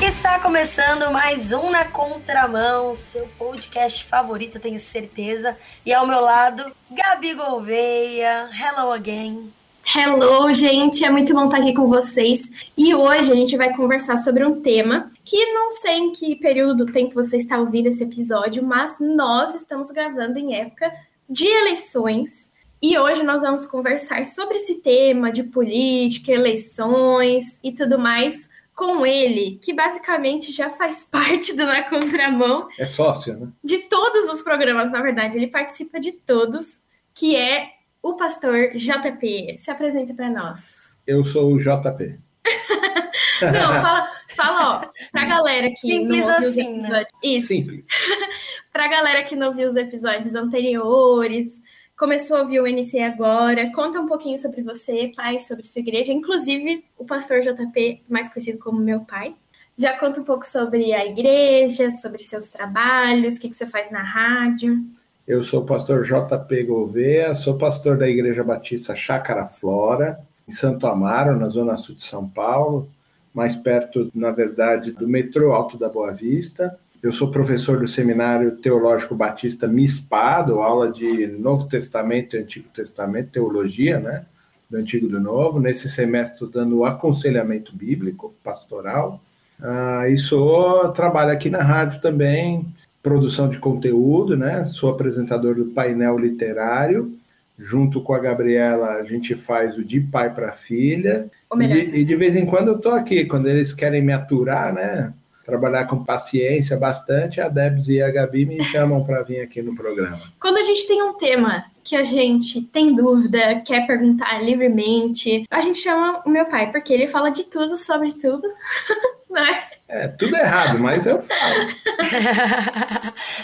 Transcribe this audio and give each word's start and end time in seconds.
Está 0.00 0.38
começando 0.38 1.12
mais 1.12 1.52
um 1.52 1.70
Na 1.70 1.84
Contramão, 1.84 2.94
seu 2.94 3.28
podcast 3.38 4.04
favorito, 4.04 4.60
tenho 4.60 4.78
certeza. 4.78 5.56
E 5.84 5.92
ao 5.92 6.06
meu 6.06 6.20
lado, 6.20 6.72
Gabi 6.90 7.34
Gouveia. 7.34 8.48
Hello 8.52 8.92
again. 8.92 9.52
Hello, 9.94 10.54
gente, 10.54 11.04
é 11.04 11.10
muito 11.10 11.34
bom 11.34 11.46
estar 11.46 11.58
aqui 11.58 11.74
com 11.74 11.86
vocês. 11.86 12.70
E 12.78 12.94
hoje 12.94 13.32
a 13.32 13.34
gente 13.34 13.56
vai 13.56 13.76
conversar 13.76 14.16
sobre 14.16 14.44
um 14.44 14.62
tema 14.62 15.10
que 15.24 15.52
não 15.52 15.70
sei 15.70 15.98
em 15.98 16.12
que 16.12 16.36
período 16.36 16.84
do 16.84 16.92
tempo 16.92 17.14
você 17.14 17.36
está 17.36 17.58
ouvindo 17.58 17.88
esse 17.88 18.04
episódio, 18.04 18.64
mas 18.64 18.98
nós 19.00 19.54
estamos 19.54 19.90
gravando 19.90 20.38
em 20.38 20.54
época 20.54 20.92
de 21.28 21.46
eleições. 21.46 22.51
E 22.82 22.98
hoje 22.98 23.22
nós 23.22 23.42
vamos 23.42 23.64
conversar 23.64 24.24
sobre 24.24 24.56
esse 24.56 24.74
tema 24.80 25.30
de 25.30 25.44
política, 25.44 26.32
eleições 26.32 27.60
e 27.62 27.70
tudo 27.70 27.96
mais 27.96 28.50
com 28.74 29.06
ele, 29.06 29.60
que 29.62 29.72
basicamente 29.72 30.50
já 30.50 30.68
faz 30.68 31.04
parte 31.08 31.54
do 31.54 31.64
Na 31.64 31.88
Contramão. 31.88 32.66
É 32.76 32.84
sócio, 32.84 33.38
né? 33.38 33.48
De 33.62 33.78
todos 33.88 34.28
os 34.28 34.42
programas, 34.42 34.90
na 34.90 35.00
verdade, 35.00 35.38
ele 35.38 35.46
participa 35.46 36.00
de 36.00 36.10
todos, 36.10 36.80
que 37.14 37.36
é 37.36 37.68
o 38.02 38.16
pastor 38.16 38.72
JP. 38.74 39.56
Se 39.56 39.70
apresenta 39.70 40.12
para 40.12 40.28
nós. 40.28 40.96
Eu 41.06 41.22
sou 41.22 41.52
o 41.52 41.58
JP. 41.60 42.18
Não, 43.42 43.82
fala, 43.82 44.10
fala 44.28 44.82
ó, 44.84 45.08
pra 45.10 45.24
galera 45.24 45.68
que 45.70 45.80
Simples 45.80 46.20
não 46.20 46.30
assim, 46.30 46.46
os 46.46 46.56
né? 46.56 46.62
episódios. 46.78 47.12
Isso, 47.24 47.46
Simples. 47.48 47.86
pra 48.72 48.86
galera 48.86 49.24
que 49.24 49.34
não 49.34 49.52
viu 49.52 49.68
os 49.68 49.74
episódios 49.74 50.36
anteriores, 50.36 51.60
começou 52.02 52.36
a 52.36 52.40
ouvir 52.40 52.58
o 52.58 52.66
NC 52.66 52.98
agora, 52.98 53.70
conta 53.70 54.00
um 54.00 54.08
pouquinho 54.08 54.36
sobre 54.36 54.60
você, 54.60 55.12
pai, 55.14 55.38
sobre 55.38 55.64
sua 55.64 55.78
igreja, 55.78 56.12
inclusive 56.12 56.84
o 56.98 57.04
pastor 57.04 57.42
JP, 57.42 58.02
mais 58.08 58.28
conhecido 58.28 58.58
como 58.58 58.80
meu 58.80 59.02
pai. 59.02 59.36
Já 59.78 59.96
conta 59.96 60.20
um 60.20 60.24
pouco 60.24 60.44
sobre 60.44 60.92
a 60.92 61.06
igreja, 61.06 61.92
sobre 61.92 62.20
seus 62.20 62.50
trabalhos, 62.50 63.36
o 63.36 63.40
que, 63.40 63.48
que 63.48 63.54
você 63.54 63.68
faz 63.68 63.92
na 63.92 64.02
rádio. 64.02 64.84
Eu 65.28 65.44
sou 65.44 65.62
o 65.62 65.64
pastor 65.64 66.02
JP 66.02 66.64
Gouveia, 66.64 67.36
sou 67.36 67.56
pastor 67.56 67.96
da 67.96 68.08
Igreja 68.08 68.42
Batista 68.42 68.96
Chácara 68.96 69.46
Flora, 69.46 70.18
em 70.48 70.50
Santo 70.50 70.88
Amaro, 70.88 71.38
na 71.38 71.50
zona 71.50 71.76
sul 71.76 71.94
de 71.94 72.02
São 72.02 72.28
Paulo, 72.28 72.90
mais 73.32 73.54
perto, 73.54 74.10
na 74.12 74.32
verdade, 74.32 74.90
do 74.90 75.06
metrô 75.06 75.52
Alto 75.52 75.78
da 75.78 75.88
Boa 75.88 76.10
Vista. 76.10 76.76
Eu 77.02 77.10
sou 77.10 77.32
professor 77.32 77.80
do 77.80 77.88
Seminário 77.88 78.52
Teológico 78.58 79.12
Batista 79.12 79.66
MISPA, 79.66 80.42
dou 80.42 80.62
aula 80.62 80.88
de 80.88 81.26
Novo 81.26 81.66
Testamento 81.66 82.36
e 82.36 82.38
Antigo 82.38 82.68
Testamento, 82.72 83.32
teologia, 83.32 83.98
né? 83.98 84.24
Do 84.70 84.76
Antigo 84.76 85.06
e 85.06 85.08
do 85.08 85.18
Novo. 85.18 85.58
Nesse 85.58 85.90
semestre 85.90 86.34
estou 86.34 86.48
dando 86.48 86.84
aconselhamento 86.84 87.74
bíblico, 87.74 88.32
pastoral. 88.44 89.20
Ah, 89.60 90.08
e 90.08 90.16
sou, 90.16 90.92
trabalho 90.92 91.32
aqui 91.32 91.50
na 91.50 91.64
rádio 91.64 92.00
também, 92.00 92.72
produção 93.02 93.48
de 93.48 93.58
conteúdo, 93.58 94.36
né? 94.36 94.64
Sou 94.66 94.88
apresentador 94.88 95.56
do 95.56 95.66
painel 95.66 96.16
literário. 96.16 97.18
Junto 97.58 98.00
com 98.00 98.14
a 98.14 98.18
Gabriela, 98.20 98.92
a 98.92 99.02
gente 99.02 99.34
faz 99.34 99.76
o 99.76 99.84
de 99.84 100.00
pai 100.00 100.32
para 100.32 100.52
filha. 100.52 101.28
E, 101.58 102.00
e 102.00 102.04
de 102.04 102.14
vez 102.14 102.36
em 102.36 102.46
quando 102.46 102.68
eu 102.68 102.78
tô 102.78 102.90
aqui, 102.90 103.24
quando 103.24 103.48
eles 103.48 103.74
querem 103.74 104.02
me 104.02 104.12
aturar, 104.12 104.72
né? 104.72 105.12
Trabalhar 105.44 105.86
com 105.86 106.04
paciência 106.04 106.76
bastante, 106.76 107.40
a 107.40 107.48
Debs 107.48 107.88
e 107.88 108.00
a 108.00 108.10
Gabi 108.10 108.46
me 108.46 108.62
chamam 108.64 109.04
para 109.04 109.22
vir 109.22 109.40
aqui 109.40 109.60
no 109.60 109.74
programa. 109.74 110.20
Quando 110.40 110.58
a 110.58 110.62
gente 110.62 110.86
tem 110.86 111.02
um 111.02 111.14
tema 111.14 111.64
que 111.82 111.96
a 111.96 112.02
gente 112.02 112.62
tem 112.62 112.94
dúvida, 112.94 113.60
quer 113.66 113.86
perguntar 113.86 114.40
livremente, 114.42 115.44
a 115.50 115.60
gente 115.60 115.78
chama 115.78 116.22
o 116.24 116.30
meu 116.30 116.46
pai, 116.46 116.70
porque 116.70 116.92
ele 116.92 117.08
fala 117.08 117.30
de 117.30 117.44
tudo, 117.44 117.76
sobre 117.76 118.12
tudo, 118.12 118.46
né? 119.28 119.64
É, 119.88 120.08
tudo 120.08 120.34
errado, 120.36 120.78
mas 120.78 121.04
eu 121.04 121.20
falo. 121.20 121.68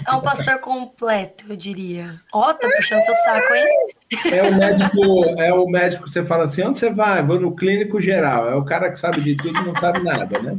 é 0.06 0.12
um 0.14 0.20
pastor 0.20 0.58
completo, 0.60 1.44
eu 1.50 1.56
diria. 1.56 2.18
Ó, 2.32 2.54
tá 2.54 2.68
puxando 2.76 3.02
seu 3.02 3.14
saco, 3.16 3.52
hein? 3.52 3.88
É 4.32 4.42
o 4.42 4.54
médico, 4.54 5.24
é 5.38 5.52
o 5.52 5.66
médico 5.66 6.04
que 6.04 6.10
você 6.10 6.24
fala 6.24 6.44
assim, 6.44 6.62
onde 6.62 6.78
você 6.78 6.90
vai? 6.90 7.22
Vou 7.22 7.38
no 7.38 7.54
clínico 7.54 8.00
geral. 8.00 8.48
É 8.48 8.54
o 8.54 8.64
cara 8.64 8.90
que 8.90 8.98
sabe 8.98 9.20
de 9.20 9.36
tudo 9.36 9.60
e 9.60 9.66
não 9.66 9.76
sabe 9.76 10.00
nada, 10.00 10.38
né? 10.38 10.56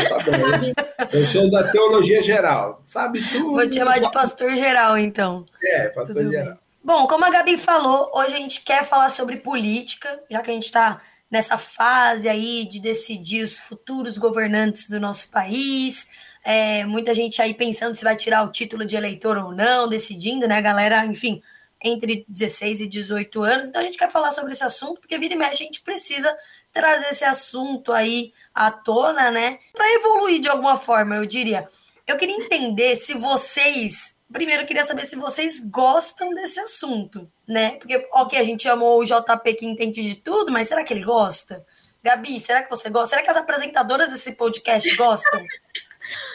Então 0.00 0.18
tá 0.18 0.38
bom. 0.38 1.08
Eu 1.12 1.26
sou 1.26 1.50
da 1.50 1.70
teologia 1.70 2.22
geral. 2.22 2.80
Sabe 2.84 3.22
tudo. 3.30 3.52
Vou 3.52 3.68
te 3.68 3.76
chamar 3.76 3.98
de 3.98 4.10
pastor 4.12 4.50
geral, 4.50 4.98
então. 4.98 5.46
É, 5.62 5.88
pastor 5.88 6.16
Tudo 6.16 6.30
geral. 6.30 6.46
bem. 6.46 6.58
Bom, 6.82 7.06
como 7.06 7.24
a 7.24 7.30
Gabi 7.30 7.58
falou, 7.58 8.10
hoje 8.14 8.34
a 8.34 8.38
gente 8.38 8.62
quer 8.62 8.84
falar 8.84 9.10
sobre 9.10 9.36
política, 9.36 10.22
já 10.30 10.40
que 10.40 10.50
a 10.50 10.54
gente 10.54 10.64
está 10.64 11.00
nessa 11.30 11.56
fase 11.56 12.28
aí 12.28 12.66
de 12.68 12.80
decidir 12.80 13.42
os 13.42 13.58
futuros 13.58 14.18
governantes 14.18 14.88
do 14.88 14.98
nosso 14.98 15.30
país. 15.30 16.08
É, 16.42 16.84
muita 16.86 17.14
gente 17.14 17.40
aí 17.40 17.54
pensando 17.54 17.94
se 17.94 18.02
vai 18.02 18.16
tirar 18.16 18.42
o 18.44 18.50
título 18.50 18.84
de 18.84 18.96
eleitor 18.96 19.36
ou 19.36 19.52
não, 19.52 19.88
decidindo, 19.88 20.48
né, 20.48 20.60
galera? 20.60 21.04
Enfim, 21.04 21.42
entre 21.82 22.24
16 22.28 22.80
e 22.80 22.86
18 22.86 23.42
anos. 23.42 23.68
Então 23.68 23.80
a 23.80 23.84
gente 23.84 23.98
quer 23.98 24.10
falar 24.10 24.30
sobre 24.32 24.52
esse 24.52 24.64
assunto, 24.64 25.00
porque 25.00 25.18
vira 25.18 25.34
e 25.34 25.36
mexe 25.36 25.62
a 25.62 25.66
gente 25.66 25.82
precisa 25.82 26.34
trazer 26.72 27.08
esse 27.08 27.24
assunto 27.24 27.92
aí 27.92 28.32
à 28.54 28.70
tona, 28.70 29.30
né? 29.30 29.58
Para 29.72 29.92
evoluir 29.94 30.40
de 30.40 30.48
alguma 30.48 30.76
forma, 30.76 31.16
eu 31.16 31.26
diria. 31.26 31.68
Eu 32.06 32.16
queria 32.16 32.36
entender 32.36 32.96
se 32.96 33.14
vocês. 33.14 34.14
Primeiro, 34.32 34.62
eu 34.62 34.66
queria 34.66 34.84
saber 34.84 35.04
se 35.04 35.16
vocês 35.16 35.60
gostam 35.60 36.30
desse 36.30 36.60
assunto, 36.60 37.30
né? 37.46 37.72
Porque, 37.72 38.08
ok, 38.12 38.38
a 38.38 38.44
gente 38.44 38.62
chamou 38.62 39.00
o 39.00 39.04
JP 39.04 39.54
que 39.54 39.66
entende 39.66 40.02
de 40.02 40.14
tudo, 40.14 40.52
mas 40.52 40.68
será 40.68 40.84
que 40.84 40.92
ele 40.92 41.04
gosta? 41.04 41.64
Gabi, 42.02 42.40
será 42.40 42.62
que 42.62 42.70
você 42.70 42.88
gosta? 42.88 43.10
Será 43.10 43.22
que 43.22 43.30
as 43.30 43.36
apresentadoras 43.36 44.10
desse 44.10 44.32
podcast 44.32 44.94
gostam? 44.96 45.44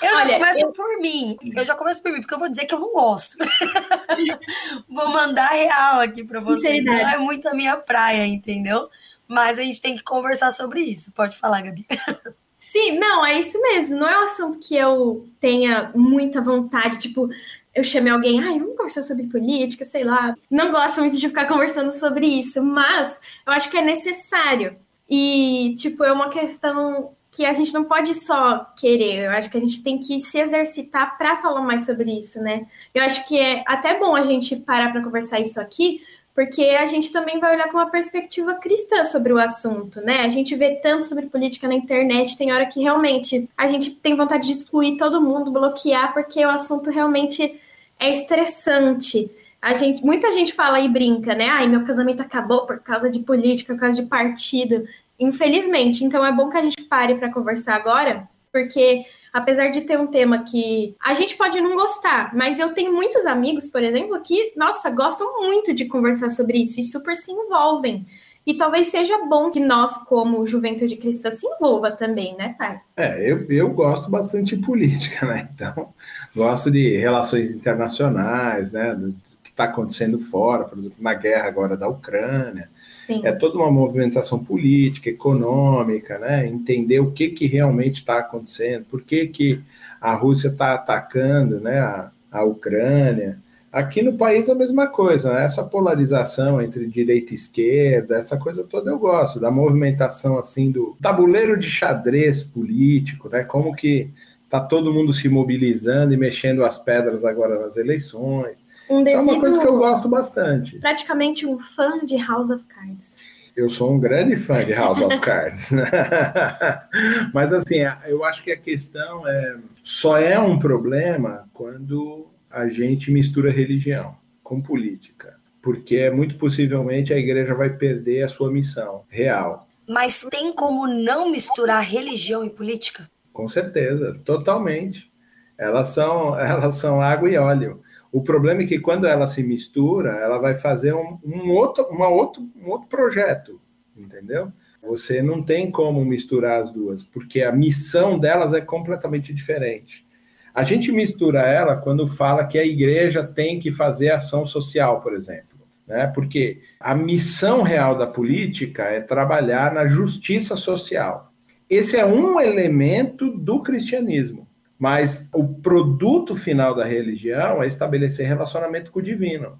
Eu 0.01 0.09
já 0.09 0.16
Olha, 0.18 0.38
começo 0.40 0.59
eu- 0.62 0.72
por 0.74 0.97
mim. 1.00 1.38
Eu 1.56 1.66
já 1.66 1.75
começo 1.75 2.01
por 2.01 2.12
mim, 2.12 2.22
porque 2.22 2.34
eu 2.34 2.40
vou 2.40 2.50
dizer 2.50 2.66
que 2.66 2.74
eu 2.74 2.79
não 2.79 2.94
gosto. 2.94 3.35
vou 4.88 5.09
mandar 5.09 5.50
real 5.50 6.00
aqui 6.01 6.24
para 6.24 6.40
vocês. 6.40 6.84
Não 6.85 6.94
é 6.94 7.18
muito 7.18 7.47
a 7.47 7.53
minha 7.53 7.75
praia, 7.78 8.25
entendeu? 8.25 8.90
Mas 9.28 9.59
a 9.59 9.63
gente 9.63 9.81
tem 9.81 9.96
que 9.96 10.03
conversar 10.03 10.52
sobre 10.52 10.81
isso. 10.81 11.12
Pode 11.12 11.38
falar, 11.38 11.62
Gabi. 11.62 11.86
Sim, 12.58 13.00
não, 13.00 13.25
é 13.25 13.40
isso 13.40 13.59
mesmo. 13.62 13.97
Não 13.97 14.08
é 14.08 14.19
um 14.19 14.24
assunto 14.24 14.59
que 14.59 14.75
eu 14.75 15.28
tenha 15.40 15.91
muita 15.96 16.41
vontade, 16.41 17.00
tipo, 17.00 17.30
eu 17.74 17.84
chamei 17.84 18.12
alguém, 18.12 18.41
ai, 18.41 18.58
vamos 18.58 18.75
conversar 18.75 19.03
sobre 19.03 19.28
política, 19.28 19.86
sei 19.86 20.03
lá. 20.03 20.36
Não 20.50 20.72
gosto 20.72 21.00
muito 21.00 21.18
de 21.18 21.28
ficar 21.28 21.46
conversando 21.46 21.91
sobre 21.91 22.25
isso, 22.25 22.63
mas 22.63 23.19
eu 23.46 23.53
acho 23.53 23.69
que 23.69 23.78
é 23.78 23.81
necessário. 23.81 24.78
E, 25.09 25.75
tipo, 25.78 26.03
é 26.03 26.12
uma 26.12 26.30
questão 26.30 27.12
que 27.36 27.46
a 27.46 27.52
gente 27.52 27.74
não 27.74 27.84
pode 27.84 28.13
só 28.13 28.66
querer, 28.78 29.25
eu 29.25 29.31
acho 29.31 29.52
que 29.52 29.57
a 29.57 29.59
gente 29.59 29.84
tem 29.84 30.00
que 30.00 30.22
se 30.22 30.40
exercitar 30.40 31.18
para 31.18 31.36
falar 31.36 31.62
mais 31.62 31.86
sobre 31.86 32.18
isso, 32.18 32.40
né? 32.40 32.66
Eu 32.94 33.03
acho 33.03 33.28
que 33.28 33.38
é 33.38 33.62
até 33.68 34.00
bom 34.00 34.16
a 34.16 34.24
gente 34.24 34.56
parar 34.56 34.94
para 34.94 35.03
conversar 35.03 35.42
isso 35.42 35.59
aqui, 35.59 36.02
porque 36.35 36.62
a 36.62 36.85
gente 36.85 37.13
também 37.13 37.40
vai 37.40 37.56
olhar 37.56 37.72
com 37.72 37.78
uma 37.78 37.90
perspectiva 37.90 38.56
cristã 38.56 39.06
sobre 39.06 39.31
o 39.31 39.40
assunto, 39.40 40.01
né? 40.01 40.25
A 40.25 40.29
gente 40.29 40.53
vê 40.53 40.75
tanto 40.75 41.06
sobre 41.06 41.28
política 41.28 41.66
na 41.66 41.75
internet, 41.75 42.38
tem 42.38 42.51
hora 42.51 42.66
que 42.66 42.81
realmente 42.81 43.50
a 43.57 43.68
gente 43.69 43.91
tem 43.91 44.18
vontade 44.18 44.45
de 44.45 44.51
excluir 44.51 44.97
todo 44.97 45.22
mundo, 45.22 45.50
bloquear, 45.50 46.13
porque 46.13 46.45
o 46.45 46.50
assunto 46.50 46.90
realmente 46.90 47.57
é 47.97 48.12
estressante. 48.12 49.31
A 49.62 49.74
gente, 49.74 50.06
muita 50.06 50.31
gente 50.34 50.51
fala 50.51 50.81
e 50.81 50.90
brinca, 50.90 51.34
né? 51.34 51.47
Ai, 51.47 51.69
meu 51.69 51.85
casamento 51.85 52.22
acabou 52.22 52.66
por 52.66 52.79
causa 52.79 53.09
de 53.09 53.19
política, 53.19 53.74
por 53.74 53.79
causa 53.79 54.01
de 54.01 54.07
partido. 54.07 54.85
Infelizmente, 55.18 56.03
então 56.03 56.25
é 56.25 56.34
bom 56.34 56.50
que 56.50 56.57
a 56.57 56.62
gente 56.62 56.84
pare 56.84 57.16
para 57.16 57.31
conversar 57.31 57.75
agora, 57.75 58.28
porque 58.51 59.06
apesar 59.35 59.68
de 59.68 59.81
ter 59.81 60.00
um 60.00 60.07
tema 60.07 60.46
que 60.46 60.96
a 61.03 61.13
gente 61.13 61.35
pode 61.35 61.59
não 61.59 61.75
gostar, 61.75 62.33
mas 62.33 62.57
eu 62.57 62.74
tenho 62.74 62.94
muitos 62.94 63.25
amigos, 63.25 63.68
por 63.68 63.83
exemplo, 63.83 64.18
que, 64.21 64.54
nossa, 64.56 64.89
gostam 64.89 65.42
muito 65.42 65.74
de 65.74 65.83
conversar 65.83 66.30
sobre 66.30 66.59
isso 66.59 66.80
e 66.80 66.83
super 66.83 67.18
se 67.18 67.33
envolvem. 67.33 68.07
E 68.48 68.54
talvez 68.54 68.88
seja 68.88 69.25
bom 69.25 69.51
que 69.51 69.59
nós, 69.59 69.98
como 70.06 70.48
juventude 70.48 70.95
cristã, 70.95 71.30
se 71.30 71.45
envolva 71.45 71.92
também, 71.92 72.33
né, 72.38 72.56
pai? 72.57 72.80
É, 72.95 73.30
eu, 73.30 73.45
eu 73.50 73.69
gosto 73.71 74.09
bastante 74.09 74.56
de 74.56 74.65
política, 74.65 75.25
né? 75.25 75.50
Então, 75.54 75.94
gosto 76.33 76.71
de 76.71 76.95
relações 76.95 77.51
internacionais, 77.51 78.71
né? 78.71 78.95
Do 78.95 79.13
que 79.44 79.50
está 79.50 79.65
acontecendo 79.65 80.18
fora, 80.18 80.63
por 80.63 80.77
exemplo, 80.77 80.98
na 80.98 81.13
guerra 81.13 81.50
agora 81.50 81.75
da 81.75 81.89
Ucrânia. 81.89 82.69
Sim. 83.06 83.22
É 83.24 83.31
toda 83.31 83.57
uma 83.57 83.69
movimentação 83.69 84.44
política, 84.44 85.10
econômica, 85.10 86.18
né? 86.18 86.48
Entender 86.48 87.00
o 87.00 87.12
que, 87.12 87.30
que 87.30 87.46
realmente 87.46 87.98
está 87.98 88.18
acontecendo, 88.18 88.86
por 88.86 89.04
que, 89.04 89.28
que 89.28 89.62
a 90.02 90.16
Rússia 90.16 90.48
está 90.48 90.74
atacando 90.74 91.60
né? 91.60 91.80
a, 91.80 92.12
a 92.31 92.44
Ucrânia. 92.44 93.40
Aqui 93.72 94.02
no 94.02 94.18
país 94.18 94.50
a 94.50 94.56
mesma 94.56 94.88
coisa, 94.88 95.34
né? 95.34 95.44
essa 95.44 95.63
polarização 95.63 96.62
entre 96.62 96.88
direita 96.88 97.34
e 97.34 97.36
esquerda, 97.36 98.18
essa 98.18 98.38
coisa 98.38 98.63
toda 98.63 98.90
eu 98.90 98.98
gosto, 98.98 99.40
da 99.40 99.52
movimentação 99.52 100.40
assim 100.40 100.72
do 100.72 100.96
tabuleiro 101.02 101.60
de 101.60 101.69
xadrez 101.69 102.42
político, 102.42 103.30
né? 103.30 103.44
Como 103.44 103.75
que 103.75 104.10
tá 104.50 104.62
todo 104.62 104.94
mundo 104.94 105.13
se 105.13 105.28
mobilizando 105.30 106.13
e 106.13 106.18
mexendo 106.18 106.63
as 106.63 106.78
pedras 106.78 107.25
agora 107.25 107.60
nas 107.60 107.78
eleições. 107.78 108.66
Um 108.89 109.01
Isso 109.03 109.09
é 109.09 109.15
uma 109.15 109.25
devido- 109.25 109.39
coisa 109.41 109.59
que 109.59 109.67
eu 109.67 109.77
gosto 109.77 110.07
bastante. 110.09 110.79
praticamente 110.79 111.45
um 111.45 111.57
fã 111.59 111.99
de 112.05 112.17
House 112.17 112.49
of 112.49 112.63
Cards. 112.65 113.15
Eu 113.55 113.69
sou 113.69 113.93
um 113.93 113.99
grande 113.99 114.35
fã 114.35 114.63
de 114.65 114.73
House 114.73 114.99
of 115.01 115.17
Cards. 115.19 115.71
Mas 117.33 117.53
assim, 117.53 117.77
eu 118.07 118.23
acho 118.23 118.43
que 118.43 118.51
a 118.51 118.57
questão 118.57 119.27
é 119.27 119.57
só 119.83 120.17
é 120.17 120.37
um 120.39 120.59
problema 120.59 121.47
quando 121.53 122.27
a 122.51 122.67
gente 122.67 123.11
mistura 123.11 123.51
religião 123.51 124.15
com 124.43 124.61
política, 124.61 125.35
porque 125.61 126.09
muito 126.09 126.35
possivelmente 126.35 127.13
a 127.13 127.17
igreja 127.17 127.53
vai 127.55 127.69
perder 127.69 128.23
a 128.23 128.27
sua 128.27 128.51
missão 128.51 129.03
real. 129.09 129.67
Mas 129.87 130.25
tem 130.29 130.51
como 130.53 130.87
não 130.87 131.29
misturar 131.31 131.81
religião 131.83 132.43
e 132.43 132.49
política? 132.49 133.09
Com 133.33 133.47
certeza, 133.47 134.19
totalmente. 134.23 135.11
Elas 135.57 135.89
são, 135.89 136.37
elas 136.39 136.75
são 136.75 137.01
água 137.01 137.29
e 137.29 137.37
óleo. 137.37 137.81
O 138.15 138.21
problema 138.21 138.62
é 138.62 138.65
que 138.65 138.79
quando 138.79 139.06
ela 139.06 139.27
se 139.27 139.44
mistura, 139.44 140.12
ela 140.12 140.38
vai 140.38 140.56
fazer 140.56 140.94
um, 140.94 141.19
um 141.21 141.51
outro, 141.51 141.85
uma 141.89 142.07
outro, 142.07 142.50
um 142.56 142.69
outro 142.69 142.88
projeto, 142.88 143.59
entendeu? 143.94 144.53
Você 144.81 145.21
não 145.21 145.44
tem 145.44 145.69
como 145.69 146.06
misturar 146.06 146.63
as 146.63 146.71
duas, 146.71 147.03
porque 147.03 147.41
a 147.41 147.51
missão 147.51 148.17
delas 148.17 148.53
é 148.53 148.62
completamente 148.62 149.33
diferente. 149.33 150.07
A 150.53 150.63
gente 150.63 150.94
mistura 150.94 151.41
ela 151.41 151.75
quando 151.75 152.07
fala 152.07 152.47
que 152.47 152.57
a 152.57 152.65
igreja 152.65 153.21
tem 153.21 153.59
que 153.59 153.69
fazer 153.69 154.12
ação 154.12 154.45
social, 154.45 155.01
por 155.01 155.13
exemplo. 155.13 155.68
Né? 155.85 156.07
Porque 156.07 156.61
a 156.79 156.95
missão 156.95 157.63
real 157.63 157.97
da 157.97 158.07
política 158.07 158.83
é 158.83 159.01
trabalhar 159.01 159.73
na 159.73 159.85
justiça 159.88 160.56
social. 160.56 161.33
Esse 161.69 161.97
é 161.97 162.06
um 162.06 162.39
elemento 162.39 163.29
do 163.29 163.61
cristianismo. 163.61 164.44
Mas 164.85 165.27
o 165.33 165.43
produto 165.47 166.35
final 166.35 166.75
da 166.75 166.85
religião 166.85 167.63
é 167.63 167.65
estabelecer 167.65 168.27
relacionamento 168.27 168.91
com 168.91 168.99
o 168.99 169.01
divino. 169.01 169.59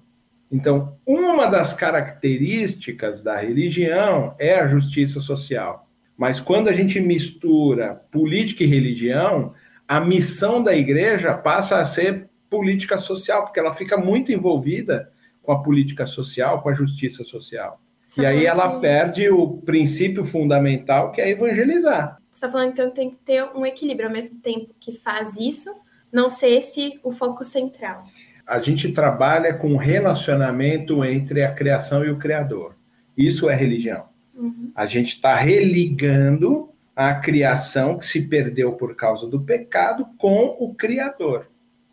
Então, 0.52 0.96
uma 1.04 1.46
das 1.46 1.74
características 1.74 3.20
da 3.20 3.36
religião 3.36 4.36
é 4.38 4.54
a 4.54 4.68
justiça 4.68 5.18
social. 5.18 5.88
Mas 6.16 6.38
quando 6.38 6.68
a 6.68 6.72
gente 6.72 7.00
mistura 7.00 8.00
política 8.08 8.62
e 8.62 8.68
religião, 8.68 9.52
a 9.88 9.98
missão 9.98 10.62
da 10.62 10.76
igreja 10.76 11.34
passa 11.34 11.78
a 11.78 11.84
ser 11.84 12.28
política 12.48 12.96
social, 12.96 13.46
porque 13.46 13.58
ela 13.58 13.74
fica 13.74 13.96
muito 13.96 14.30
envolvida 14.30 15.10
com 15.42 15.50
a 15.50 15.60
política 15.60 16.06
social, 16.06 16.62
com 16.62 16.68
a 16.68 16.74
justiça 16.74 17.24
social. 17.24 17.80
E 18.16 18.24
aí 18.24 18.46
ela 18.46 18.78
perde 18.78 19.28
o 19.28 19.56
princípio 19.58 20.24
fundamental, 20.24 21.10
que 21.10 21.20
é 21.20 21.28
evangelizar. 21.28 22.16
Você 22.36 22.44
está 22.44 22.50
falando 22.50 22.72
então 22.72 22.90
que 22.90 22.96
tem 22.96 23.08
que 23.08 23.16
ter 23.24 23.44
um 23.54 23.64
equilíbrio 23.64 24.08
ao 24.08 24.12
mesmo 24.12 24.38
tempo 24.40 24.74
que 24.78 24.92
faz 24.92 25.38
isso, 25.38 25.74
não 26.12 26.28
ser 26.28 26.48
esse 26.48 27.00
o 27.02 27.10
foco 27.10 27.42
central. 27.42 28.04
A 28.46 28.60
gente 28.60 28.92
trabalha 28.92 29.54
com 29.54 29.74
relacionamento 29.78 31.02
entre 31.02 31.42
a 31.42 31.54
criação 31.54 32.04
e 32.04 32.10
o 32.10 32.18
Criador. 32.18 32.76
Isso 33.16 33.48
é 33.48 33.54
religião. 33.54 34.04
Uhum. 34.34 34.70
A 34.74 34.84
gente 34.84 35.14
está 35.14 35.34
religando 35.34 36.68
a 36.94 37.14
criação 37.14 37.96
que 37.96 38.04
se 38.04 38.28
perdeu 38.28 38.74
por 38.74 38.94
causa 38.94 39.26
do 39.26 39.40
pecado 39.40 40.06
com 40.18 40.54
o 40.60 40.74
Criador. 40.74 41.48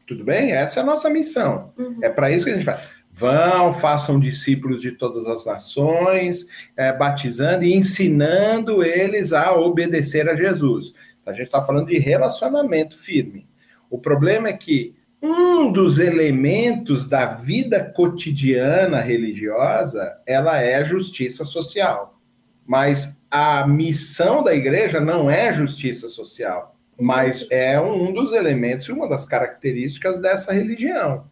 Tudo 0.06 0.25
bem? 0.25 0.51
Essa 0.51 0.81
é 0.81 0.84
a 0.84 0.86
nossa 0.86 1.10
missão. 1.10 1.72
Uhum. 1.78 2.00
É 2.01 2.10
para 2.10 2.30
isso 2.30 2.44
que 2.44 2.51
a 2.51 2.56
gente 2.56 2.66
faz. 2.66 3.01
Vão, 3.15 3.71
façam 3.71 4.19
discípulos 4.19 4.81
de 4.81 4.92
todas 4.92 5.27
as 5.27 5.45
nações, 5.45 6.48
é, 6.75 6.92
batizando 6.92 7.63
e 7.63 7.75
ensinando 7.75 8.83
eles 8.83 9.33
a 9.33 9.56
obedecer 9.56 10.27
a 10.27 10.36
Jesus. 10.36 10.95
A 11.24 11.31
gente 11.31 11.45
está 11.45 11.62
falando 11.62 11.88
de 11.88 12.00
relacionamento 12.00 12.98
firme. 12.98 13.48
O 13.88 14.00
problema 14.00 14.50
é 14.50 14.54
que 14.54 14.95
um 15.21 15.71
dos 15.71 16.00
elementos 16.00 17.07
da 17.07 17.27
vida 17.27 17.83
cotidiana 17.83 19.00
religiosa, 19.00 20.18
ela 20.25 20.59
é 20.59 20.83
justiça 20.83 21.45
social. 21.45 22.19
Mas 22.66 23.21
a 23.30 23.68
missão 23.68 24.44
da 24.44 24.56
igreja 24.56 25.00
não 25.00 25.30
é 25.30 25.54
justiça 25.54 26.07
social, 26.07 26.75
mas 27.00 27.48
é 27.51 27.80
um 27.80 28.12
dos 28.12 28.33
elementos, 28.33 28.89
uma 28.89 29.07
das 29.07 29.25
características 29.25 30.19
dessa 30.19 30.51
religião. 30.51 31.25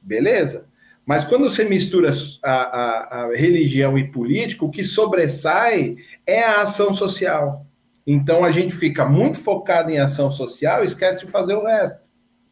Beleza? 0.00 0.65
Mas 1.06 1.22
quando 1.22 1.48
você 1.48 1.62
mistura 1.62 2.10
a, 2.42 2.52
a, 2.52 3.22
a, 3.22 3.36
religião 3.36 3.96
e 3.96 4.10
política, 4.10 4.64
o 4.64 4.70
que 4.70 4.82
sobressai 4.82 5.96
é 6.26 6.42
a 6.42 6.62
ação 6.62 6.92
social. 6.92 7.64
Então 8.04 8.44
a 8.44 8.50
gente 8.50 8.74
fica 8.74 9.06
muito 9.06 9.38
focado 9.38 9.88
em 9.88 10.00
ação 10.00 10.32
social 10.32 10.82
e 10.82 10.86
esquece 10.86 11.24
de 11.24 11.30
fazer 11.30 11.54
o 11.54 11.64
resto. 11.64 12.00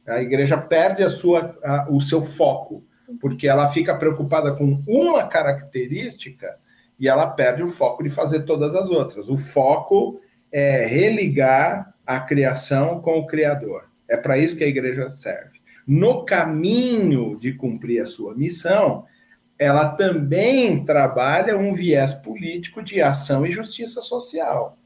A 0.07 0.23
igreja 0.23 0.57
perde 0.57 1.03
a 1.03 1.11
sua, 1.11 1.59
a, 1.65 1.89
o 1.91 2.01
seu 2.01 2.23
foco, 2.23 2.85
porque 3.21 3.49
ela 3.49 3.69
fica 3.69 3.97
preocupada 3.97 4.53
com 4.53 4.81
uma 4.87 5.27
característica 5.27 6.57
e 6.99 7.09
ela 7.09 7.27
perde 7.27 7.63
o 7.63 7.69
foco 7.69 8.05
de 8.05 8.11
fazer 8.11 8.43
todas 8.45 8.77
as 8.77 8.89
outras. 8.89 9.29
O 9.29 9.37
foco 9.37 10.21
é 10.53 10.87
religar 10.87 11.93
a 12.07 12.21
criação 12.21 13.01
com 13.01 13.19
o 13.19 13.27
Criador. 13.27 13.91
É 14.09 14.17
para 14.17 14.39
isso 14.39 14.57
que 14.57 14.63
a 14.63 14.69
igreja 14.69 15.11
serve 15.11 15.54
no 15.87 16.25
caminho 16.25 17.39
de 17.39 17.53
cumprir 17.53 18.01
a 18.01 18.07
sua 18.07 18.35
missão, 18.35 19.05
ela 19.59 19.91
também 19.91 20.85
trabalha 20.85 21.57
um 21.57 21.75
viés 21.75 22.13
político 22.13 22.83
de 22.83 23.01
ação 23.01 23.47
e 23.47 23.53
justiça 23.53 24.03
social. 24.03 24.79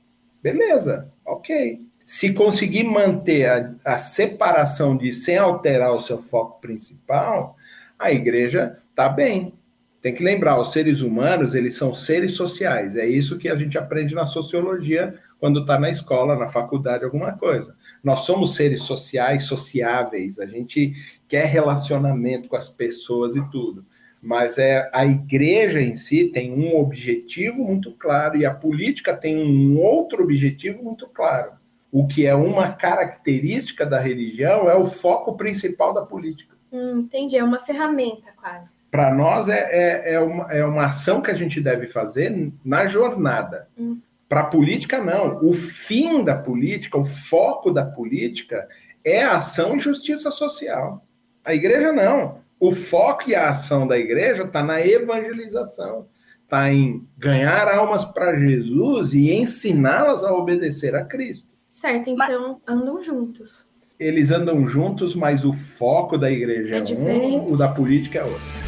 Beleza, 0.42 1.10
ok. 1.24 1.80
Se 2.04 2.32
conseguir 2.32 2.84
manter 2.84 3.46
a, 3.46 3.74
a 3.84 3.98
separação 3.98 4.96
de 4.96 5.12
sem 5.12 5.36
alterar 5.36 5.92
o 5.92 6.00
seu 6.00 6.18
foco 6.18 6.60
principal, 6.60 7.56
a 7.98 8.12
igreja 8.12 8.78
está 8.90 9.08
bem. 9.08 9.54
Tem 10.00 10.14
que 10.14 10.22
lembrar, 10.22 10.60
os 10.60 10.72
seres 10.72 11.00
humanos, 11.00 11.54
eles 11.54 11.74
são 11.74 11.92
seres 11.92 12.32
sociais. 12.32 12.96
É 12.96 13.06
isso 13.06 13.38
que 13.38 13.48
a 13.48 13.56
gente 13.56 13.76
aprende 13.76 14.14
na 14.14 14.26
sociologia 14.26 15.18
quando 15.40 15.61
está 15.61 15.79
na 15.79 15.90
escola, 15.90 16.37
na 16.37 16.49
faculdade, 16.49 17.05
alguma 17.05 17.32
coisa. 17.32 17.76
Nós 18.02 18.20
somos 18.20 18.55
seres 18.55 18.82
sociais, 18.82 19.44
sociáveis, 19.44 20.38
a 20.38 20.46
gente 20.46 20.93
quer 21.29 21.46
relacionamento 21.46 22.49
com 22.49 22.56
as 22.56 22.69
pessoas 22.69 23.37
e 23.37 23.50
tudo. 23.50 23.85
Mas 24.20 24.58
é 24.58 24.90
a 24.93 25.06
igreja 25.06 25.81
em 25.81 25.94
si 25.94 26.26
tem 26.26 26.52
um 26.52 26.76
objetivo 26.79 27.62
muito 27.62 27.93
claro 27.93 28.37
e 28.37 28.44
a 28.44 28.52
política 28.52 29.17
tem 29.17 29.37
um 29.38 29.79
outro 29.79 30.25
objetivo 30.25 30.82
muito 30.82 31.06
claro. 31.08 31.52
O 31.90 32.06
que 32.06 32.26
é 32.26 32.35
uma 32.35 32.73
característica 32.73 33.87
da 33.87 34.00
religião 34.00 34.69
é 34.69 34.75
o 34.75 34.87
foco 34.87 35.37
principal 35.37 35.94
da 35.94 36.02
política. 36.02 36.56
Hum, 36.70 37.00
entendi, 37.00 37.37
é 37.37 37.45
uma 37.45 37.59
ferramenta 37.59 38.30
quase. 38.37 38.75
Para 38.90 39.14
nós 39.14 39.49
é, 39.49 39.68
é, 39.71 40.14
é, 40.14 40.21
uma, 40.21 40.45
é 40.52 40.64
uma 40.64 40.87
ação 40.87 41.23
que 41.23 41.30
a 41.30 41.35
gente 41.35 41.61
deve 41.61 41.87
fazer 41.87 42.52
na 42.64 42.87
jornada. 42.87 43.68
Hum. 43.78 43.99
Para 44.28 44.40
a 44.40 44.47
política, 44.47 45.02
não. 45.02 45.38
O 45.42 45.52
fim 45.52 46.23
da 46.23 46.37
política, 46.37 46.99
o 46.99 47.04
foco 47.04 47.70
da 47.70 47.85
política 47.85 48.68
é 49.04 49.23
a 49.25 49.37
ação 49.37 49.76
e 49.76 49.80
justiça 49.80 50.30
social. 50.30 51.04
A 51.44 51.54
igreja 51.54 51.92
não. 51.92 52.40
O 52.61 52.73
foco 52.73 53.30
e 53.30 53.35
a 53.35 53.50
ação 53.50 53.87
da 53.87 53.97
igreja 53.97 54.42
está 54.42 54.62
na 54.62 54.85
evangelização, 54.85 56.06
está 56.42 56.70
em 56.73 57.06
ganhar 57.16 57.68
almas 57.68 58.04
para 58.04 58.38
Jesus 58.38 59.14
e 59.14 59.32
ensiná-las 59.32 60.25
a 60.25 60.35
obedecer 60.35 60.94
a 60.94 61.04
Cristo. 61.04 61.49
Certo, 61.68 62.11
então 62.11 62.61
mas... 62.66 62.76
andam 62.76 63.00
juntos. 63.00 63.66
Eles 63.99 64.30
andam 64.30 64.66
juntos, 64.66 65.14
mas 65.14 65.44
o 65.44 65.52
foco 65.52 66.18
da 66.18 66.30
igreja 66.30 66.76
é, 66.76 66.78
é 66.78 66.82
um, 66.82 67.52
o 67.52 67.56
da 67.56 67.68
política 67.68 68.18
é 68.18 68.25
outro. 68.25 68.67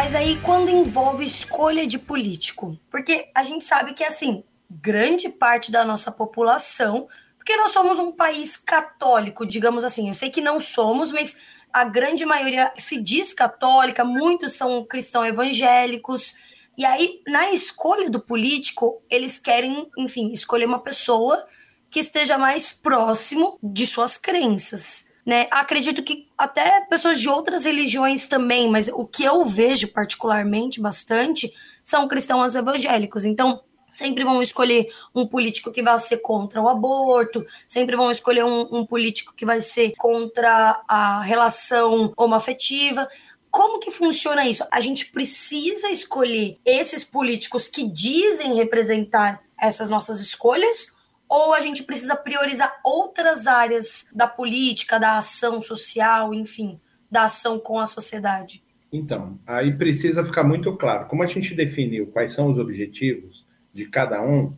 Mas 0.00 0.14
aí 0.14 0.38
quando 0.42 0.70
envolve 0.70 1.24
escolha 1.24 1.84
de 1.84 1.98
político, 1.98 2.78
porque 2.88 3.32
a 3.34 3.42
gente 3.42 3.64
sabe 3.64 3.94
que 3.94 4.04
assim, 4.04 4.44
grande 4.70 5.28
parte 5.28 5.72
da 5.72 5.84
nossa 5.84 6.12
população, 6.12 7.08
porque 7.36 7.56
nós 7.56 7.72
somos 7.72 7.98
um 7.98 8.12
país 8.12 8.56
católico, 8.56 9.44
digamos 9.44 9.84
assim. 9.84 10.06
Eu 10.06 10.14
sei 10.14 10.30
que 10.30 10.40
não 10.40 10.60
somos, 10.60 11.10
mas 11.10 11.36
a 11.72 11.82
grande 11.82 12.24
maioria 12.24 12.72
se 12.78 13.02
diz 13.02 13.34
católica, 13.34 14.04
muitos 14.04 14.52
são 14.52 14.84
cristãos 14.84 15.26
evangélicos. 15.26 16.36
E 16.76 16.84
aí, 16.84 17.20
na 17.26 17.50
escolha 17.50 18.08
do 18.08 18.20
político, 18.20 19.02
eles 19.10 19.40
querem, 19.40 19.90
enfim, 19.98 20.30
escolher 20.30 20.66
uma 20.66 20.78
pessoa 20.78 21.44
que 21.90 21.98
esteja 21.98 22.38
mais 22.38 22.70
próximo 22.70 23.58
de 23.60 23.84
suas 23.84 24.16
crenças 24.16 25.07
né? 25.28 25.46
Acredito 25.50 26.02
que 26.02 26.26
até 26.38 26.80
pessoas 26.86 27.20
de 27.20 27.28
outras 27.28 27.66
religiões 27.66 28.26
também, 28.26 28.66
mas 28.66 28.88
o 28.88 29.04
que 29.04 29.24
eu 29.24 29.44
vejo 29.44 29.88
particularmente 29.88 30.80
bastante 30.80 31.52
são 31.84 32.08
cristãos 32.08 32.54
evangélicos. 32.54 33.26
Então, 33.26 33.62
sempre 33.90 34.24
vão 34.24 34.40
escolher 34.40 34.88
um 35.14 35.26
político 35.26 35.70
que 35.70 35.82
vai 35.82 35.98
ser 35.98 36.16
contra 36.22 36.62
o 36.62 36.66
aborto, 36.66 37.44
sempre 37.66 37.94
vão 37.94 38.10
escolher 38.10 38.42
um, 38.42 38.78
um 38.78 38.86
político 38.86 39.34
que 39.36 39.44
vai 39.44 39.60
ser 39.60 39.92
contra 39.98 40.82
a 40.88 41.20
relação 41.20 42.10
homoafetiva. 42.16 43.06
Como 43.50 43.80
que 43.80 43.90
funciona 43.90 44.48
isso? 44.48 44.64
A 44.72 44.80
gente 44.80 45.10
precisa 45.10 45.90
escolher 45.90 46.58
esses 46.64 47.04
políticos 47.04 47.68
que 47.68 47.86
dizem 47.86 48.54
representar 48.54 49.42
essas 49.60 49.90
nossas 49.90 50.20
escolhas 50.20 50.96
ou 51.28 51.52
a 51.54 51.60
gente 51.60 51.82
precisa 51.82 52.16
priorizar 52.16 52.80
outras 52.84 53.46
áreas 53.46 54.08
da 54.14 54.26
política, 54.26 54.98
da 54.98 55.18
ação 55.18 55.60
social, 55.60 56.32
enfim, 56.32 56.80
da 57.10 57.24
ação 57.24 57.58
com 57.58 57.78
a 57.78 57.86
sociedade? 57.86 58.62
Então, 58.92 59.38
aí 59.46 59.76
precisa 59.76 60.24
ficar 60.24 60.42
muito 60.42 60.74
claro. 60.76 61.06
Como 61.06 61.22
a 61.22 61.26
gente 61.26 61.54
definiu 61.54 62.06
quais 62.06 62.32
são 62.32 62.48
os 62.48 62.58
objetivos 62.58 63.46
de 63.74 63.86
cada 63.86 64.22
um, 64.22 64.54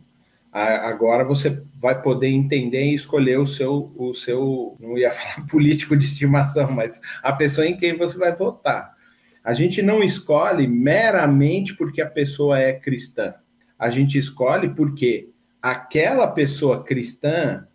agora 0.51 1.25
você 1.25 1.61
vai 1.77 2.01
poder 2.01 2.27
entender 2.27 2.83
e 2.85 2.95
escolher 2.95 3.37
o 3.39 3.45
seu, 3.45 3.91
o 3.97 4.13
seu, 4.13 4.77
não 4.79 4.97
ia 4.97 5.11
falar 5.11 5.45
político 5.47 5.97
de 5.97 6.05
estimação, 6.05 6.71
mas 6.71 7.01
a 7.21 7.33
pessoa 7.33 7.67
em 7.67 7.75
quem 7.75 7.97
você 7.97 8.17
vai 8.17 8.33
votar. 8.33 8.95
A 9.43 9.53
gente 9.53 9.81
não 9.81 10.03
escolhe 10.03 10.67
meramente 10.67 11.75
porque 11.75 12.01
a 12.01 12.09
pessoa 12.09 12.59
é 12.59 12.73
cristã. 12.73 13.33
A 13.77 13.89
gente 13.89 14.17
escolhe 14.17 14.69
porque 14.69 15.30
aquela 15.61 16.27
pessoa 16.27 16.83
cristã 16.83 17.67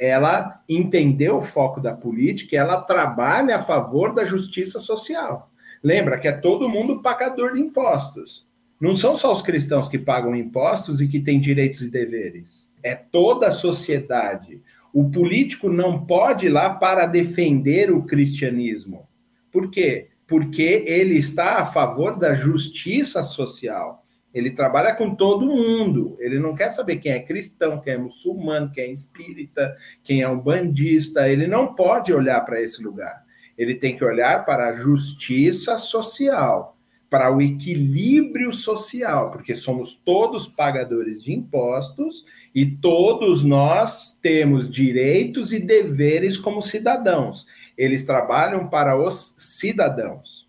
ela 0.00 0.62
entendeu 0.66 1.36
o 1.36 1.42
foco 1.42 1.78
da 1.78 1.92
política, 1.92 2.56
ela 2.56 2.80
trabalha 2.80 3.56
a 3.56 3.62
favor 3.62 4.14
da 4.14 4.24
justiça 4.24 4.80
social. 4.80 5.50
Lembra 5.82 6.18
que 6.18 6.26
é 6.26 6.32
todo 6.32 6.70
mundo 6.70 7.02
pagador 7.02 7.52
de 7.52 7.60
impostos. 7.60 8.48
Não 8.80 8.96
são 8.96 9.14
só 9.14 9.30
os 9.30 9.42
cristãos 9.42 9.90
que 9.90 9.98
pagam 9.98 10.34
impostos 10.34 11.02
e 11.02 11.08
que 11.08 11.20
têm 11.20 11.38
direitos 11.38 11.82
e 11.82 11.90
deveres. 11.90 12.70
É 12.82 12.94
toda 12.94 13.48
a 13.48 13.52
sociedade. 13.52 14.62
O 14.90 15.10
político 15.10 15.68
não 15.68 16.06
pode 16.06 16.46
ir 16.46 16.48
lá 16.48 16.70
para 16.70 17.04
defender 17.04 17.90
o 17.90 18.02
cristianismo. 18.02 19.06
Por 19.52 19.70
quê? 19.70 20.08
Porque 20.26 20.84
ele 20.86 21.14
está 21.18 21.58
a 21.58 21.66
favor 21.66 22.18
da 22.18 22.34
justiça 22.34 23.22
social. 23.22 24.02
Ele 24.32 24.50
trabalha 24.50 24.94
com 24.94 25.14
todo 25.14 25.46
mundo. 25.46 26.16
Ele 26.20 26.38
não 26.38 26.54
quer 26.54 26.70
saber 26.70 26.96
quem 26.96 27.12
é 27.12 27.20
cristão, 27.20 27.80
quem 27.80 27.94
é 27.94 27.98
muçulmano, 27.98 28.70
quem 28.70 28.84
é 28.84 28.92
espírita, 28.92 29.76
quem 30.04 30.22
é 30.22 30.28
um 30.28 30.38
bandista. 30.38 31.28
Ele 31.28 31.46
não 31.46 31.74
pode 31.74 32.12
olhar 32.12 32.40
para 32.44 32.60
esse 32.60 32.82
lugar. 32.82 33.24
Ele 33.58 33.74
tem 33.74 33.96
que 33.96 34.04
olhar 34.04 34.44
para 34.44 34.68
a 34.68 34.74
justiça 34.74 35.76
social, 35.76 36.78
para 37.10 37.34
o 37.34 37.42
equilíbrio 37.42 38.52
social, 38.52 39.32
porque 39.32 39.56
somos 39.56 39.94
todos 39.94 40.48
pagadores 40.48 41.24
de 41.24 41.32
impostos 41.32 42.24
e 42.54 42.64
todos 42.64 43.42
nós 43.42 44.16
temos 44.22 44.70
direitos 44.70 45.52
e 45.52 45.58
deveres 45.58 46.38
como 46.38 46.62
cidadãos. 46.62 47.46
Eles 47.76 48.04
trabalham 48.04 48.68
para 48.68 48.96
os 48.96 49.34
cidadãos 49.36 50.39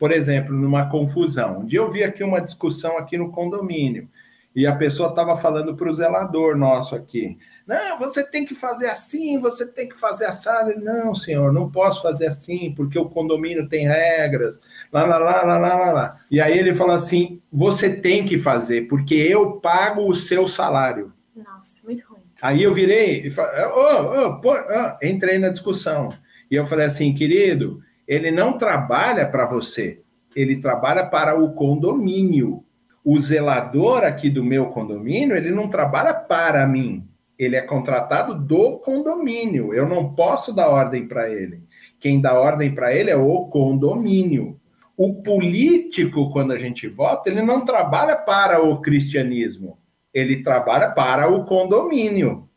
por 0.00 0.10
exemplo, 0.10 0.56
numa 0.56 0.88
confusão. 0.88 1.60
Um 1.60 1.66
dia 1.66 1.78
eu 1.78 1.90
vi 1.90 2.02
aqui 2.02 2.24
uma 2.24 2.40
discussão 2.40 2.96
aqui 2.96 3.18
no 3.18 3.30
condomínio 3.30 4.08
e 4.56 4.66
a 4.66 4.74
pessoa 4.74 5.10
estava 5.10 5.36
falando 5.36 5.76
para 5.76 5.90
o 5.90 5.94
zelador 5.94 6.56
nosso 6.56 6.96
aqui. 6.96 7.38
Não, 7.66 7.98
você 7.98 8.24
tem 8.24 8.46
que 8.46 8.54
fazer 8.54 8.88
assim, 8.88 9.38
você 9.38 9.70
tem 9.70 9.86
que 9.86 9.96
fazer 9.96 10.24
assado. 10.24 10.74
Não, 10.80 11.14
senhor, 11.14 11.52
não 11.52 11.70
posso 11.70 12.00
fazer 12.00 12.28
assim, 12.28 12.72
porque 12.74 12.98
o 12.98 13.10
condomínio 13.10 13.68
tem 13.68 13.86
regras. 13.86 14.58
Lá, 14.90 15.04
lá, 15.04 15.18
lá, 15.18 15.42
lá, 15.42 15.58
lá, 15.58 15.76
lá, 15.76 15.92
lá. 15.92 16.20
E 16.30 16.40
aí 16.40 16.58
ele 16.58 16.74
falou 16.74 16.94
assim: 16.94 17.38
você 17.52 17.94
tem 17.94 18.24
que 18.24 18.38
fazer, 18.38 18.88
porque 18.88 19.14
eu 19.14 19.60
pago 19.60 20.08
o 20.08 20.16
seu 20.16 20.48
salário. 20.48 21.12
Nossa, 21.36 21.84
muito 21.84 22.04
ruim. 22.08 22.22
Aí 22.40 22.62
eu 22.62 22.72
virei 22.72 23.26
e 23.26 23.30
falei, 23.30 23.66
oh, 23.66 24.38
oh, 24.38 24.40
oh, 24.42 25.06
entrei 25.06 25.38
na 25.38 25.50
discussão. 25.50 26.14
E 26.50 26.54
eu 26.56 26.66
falei 26.66 26.86
assim, 26.86 27.14
querido, 27.14 27.82
ele 28.10 28.32
não 28.32 28.58
trabalha 28.58 29.24
para 29.24 29.46
você, 29.46 30.02
ele 30.34 30.56
trabalha 30.56 31.06
para 31.06 31.40
o 31.40 31.52
condomínio. 31.52 32.64
O 33.04 33.20
zelador 33.20 34.02
aqui 34.02 34.28
do 34.28 34.42
meu 34.42 34.66
condomínio, 34.66 35.36
ele 35.36 35.52
não 35.52 35.68
trabalha 35.68 36.12
para 36.12 36.66
mim, 36.66 37.08
ele 37.38 37.54
é 37.54 37.62
contratado 37.62 38.34
do 38.34 38.78
condomínio. 38.80 39.72
Eu 39.72 39.88
não 39.88 40.12
posso 40.12 40.52
dar 40.52 40.68
ordem 40.68 41.06
para 41.06 41.30
ele. 41.30 41.62
Quem 42.00 42.20
dá 42.20 42.34
ordem 42.34 42.74
para 42.74 42.92
ele 42.92 43.10
é 43.10 43.16
o 43.16 43.46
condomínio. 43.46 44.60
O 44.96 45.22
político, 45.22 46.32
quando 46.32 46.50
a 46.50 46.58
gente 46.58 46.88
vota, 46.88 47.30
ele 47.30 47.42
não 47.42 47.64
trabalha 47.64 48.16
para 48.16 48.60
o 48.60 48.80
cristianismo, 48.80 49.78
ele 50.12 50.42
trabalha 50.42 50.90
para 50.90 51.30
o 51.30 51.44
condomínio. 51.44 52.49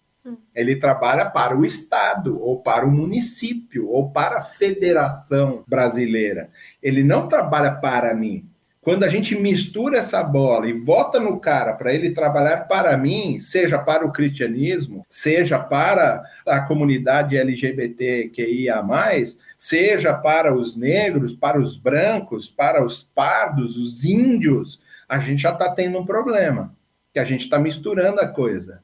Ele 0.55 0.75
trabalha 0.75 1.29
para 1.29 1.57
o 1.57 1.65
Estado, 1.65 2.41
ou 2.41 2.61
para 2.61 2.85
o 2.85 2.91
município, 2.91 3.89
ou 3.89 4.11
para 4.11 4.37
a 4.37 4.43
Federação 4.43 5.63
Brasileira. 5.67 6.49
Ele 6.81 7.03
não 7.03 7.27
trabalha 7.27 7.71
para 7.71 8.13
mim. 8.13 8.47
Quando 8.79 9.05
a 9.05 9.07
gente 9.07 9.33
mistura 9.33 9.99
essa 9.99 10.21
bola 10.21 10.67
e 10.67 10.73
vota 10.73 11.17
no 11.17 11.39
cara 11.39 11.73
para 11.73 11.93
ele 11.93 12.11
trabalhar 12.11 12.67
para 12.67 12.97
mim, 12.97 13.39
seja 13.39 13.79
para 13.79 14.05
o 14.05 14.11
cristianismo, 14.11 15.05
seja 15.09 15.57
para 15.57 16.21
a 16.45 16.59
comunidade 16.61 17.37
LGBTQIA, 17.37 18.83
seja 19.57 20.13
para 20.13 20.53
os 20.53 20.75
negros, 20.75 21.31
para 21.33 21.57
os 21.57 21.77
brancos, 21.77 22.49
para 22.49 22.83
os 22.83 23.03
pardos, 23.03 23.77
os 23.77 24.03
índios, 24.03 24.81
a 25.07 25.17
gente 25.17 25.43
já 25.43 25.53
está 25.53 25.73
tendo 25.73 25.97
um 25.97 26.05
problema, 26.05 26.75
que 27.13 27.19
a 27.19 27.25
gente 27.25 27.45
está 27.45 27.57
misturando 27.57 28.19
a 28.19 28.27
coisa 28.27 28.82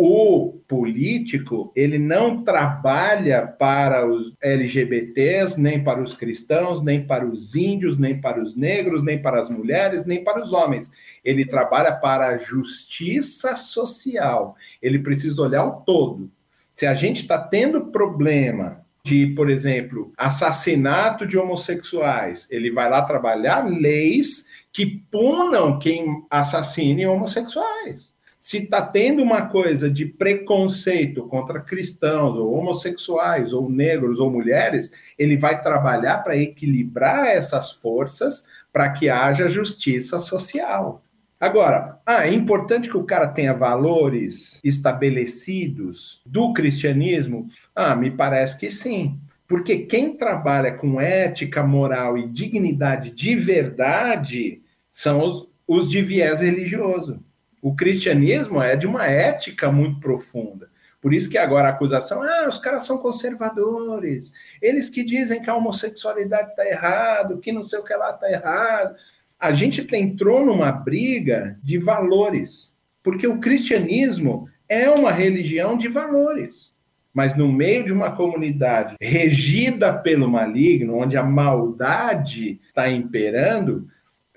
o 0.00 0.60
político 0.68 1.72
ele 1.74 1.98
não 1.98 2.44
trabalha 2.44 3.44
para 3.48 4.06
os 4.08 4.32
LGBTs, 4.40 5.60
nem 5.60 5.82
para 5.82 6.00
os 6.00 6.14
cristãos, 6.14 6.80
nem 6.84 7.04
para 7.04 7.26
os 7.26 7.56
índios, 7.56 7.98
nem 7.98 8.20
para 8.20 8.40
os 8.40 8.54
negros, 8.54 9.02
nem 9.02 9.20
para 9.20 9.40
as 9.40 9.50
mulheres, 9.50 10.06
nem 10.06 10.22
para 10.22 10.40
os 10.40 10.52
homens. 10.52 10.88
Ele 11.24 11.44
trabalha 11.44 11.96
para 11.96 12.28
a 12.28 12.36
justiça 12.36 13.56
social. 13.56 14.54
Ele 14.80 15.00
precisa 15.00 15.42
olhar 15.42 15.64
o 15.64 15.80
todo. 15.80 16.30
Se 16.72 16.86
a 16.86 16.94
gente 16.94 17.22
está 17.22 17.36
tendo 17.36 17.86
problema 17.86 18.80
de, 19.04 19.26
por 19.34 19.50
exemplo, 19.50 20.12
assassinato 20.16 21.26
de 21.26 21.36
homossexuais, 21.36 22.46
ele 22.52 22.70
vai 22.70 22.88
lá 22.88 23.02
trabalhar 23.02 23.68
leis 23.68 24.46
que 24.72 25.02
punam 25.10 25.76
quem 25.80 26.24
assassine 26.30 27.04
homossexuais 27.04 28.16
se 28.38 28.58
está 28.58 28.80
tendo 28.80 29.22
uma 29.22 29.46
coisa 29.46 29.90
de 29.90 30.06
preconceito 30.06 31.26
contra 31.26 31.60
cristãos, 31.60 32.36
ou 32.36 32.54
homossexuais, 32.54 33.52
ou 33.52 33.68
negros, 33.68 34.20
ou 34.20 34.30
mulheres, 34.30 34.92
ele 35.18 35.36
vai 35.36 35.60
trabalhar 35.60 36.18
para 36.18 36.36
equilibrar 36.36 37.26
essas 37.26 37.72
forças 37.72 38.44
para 38.72 38.90
que 38.90 39.08
haja 39.08 39.48
justiça 39.50 40.20
social. 40.20 41.02
Agora, 41.40 42.00
ah, 42.06 42.26
é 42.26 42.32
importante 42.32 42.88
que 42.88 42.96
o 42.96 43.04
cara 43.04 43.28
tenha 43.28 43.52
valores 43.52 44.60
estabelecidos 44.64 46.20
do 46.24 46.52
cristianismo? 46.52 47.48
Ah, 47.74 47.94
me 47.94 48.10
parece 48.10 48.58
que 48.58 48.70
sim. 48.70 49.20
Porque 49.46 49.78
quem 49.78 50.16
trabalha 50.16 50.72
com 50.72 51.00
ética, 51.00 51.62
moral 51.62 52.18
e 52.18 52.28
dignidade 52.28 53.10
de 53.10 53.34
verdade 53.34 54.62
são 54.92 55.20
os, 55.22 55.48
os 55.66 55.88
de 55.88 56.02
viés 56.02 56.40
religioso. 56.40 57.20
O 57.60 57.74
cristianismo 57.74 58.62
é 58.62 58.76
de 58.76 58.86
uma 58.86 59.06
ética 59.06 59.70
muito 59.70 60.00
profunda. 60.00 60.68
Por 61.00 61.14
isso 61.14 61.30
que 61.30 61.38
agora 61.38 61.68
a 61.68 61.70
acusação, 61.70 62.22
ah, 62.22 62.46
os 62.48 62.58
caras 62.58 62.86
são 62.86 62.98
conservadores, 62.98 64.32
eles 64.60 64.90
que 64.90 65.04
dizem 65.04 65.40
que 65.40 65.48
a 65.48 65.54
homossexualidade 65.54 66.50
está 66.50 66.66
errado, 66.66 67.38
que 67.38 67.52
não 67.52 67.64
sei 67.64 67.78
o 67.78 67.84
que 67.84 67.94
lá 67.94 68.10
está 68.10 68.30
errado. 68.30 68.96
A 69.38 69.52
gente 69.52 69.86
entrou 69.94 70.44
numa 70.44 70.72
briga 70.72 71.56
de 71.62 71.78
valores, 71.78 72.74
porque 73.02 73.26
o 73.28 73.38
cristianismo 73.38 74.48
é 74.68 74.90
uma 74.90 75.12
religião 75.12 75.76
de 75.76 75.86
valores. 75.86 76.72
Mas 77.14 77.36
no 77.36 77.50
meio 77.50 77.84
de 77.84 77.92
uma 77.92 78.14
comunidade 78.14 78.96
regida 79.00 79.92
pelo 79.92 80.30
maligno, 80.30 80.96
onde 80.96 81.16
a 81.16 81.22
maldade 81.22 82.60
está 82.68 82.90
imperando, 82.90 83.88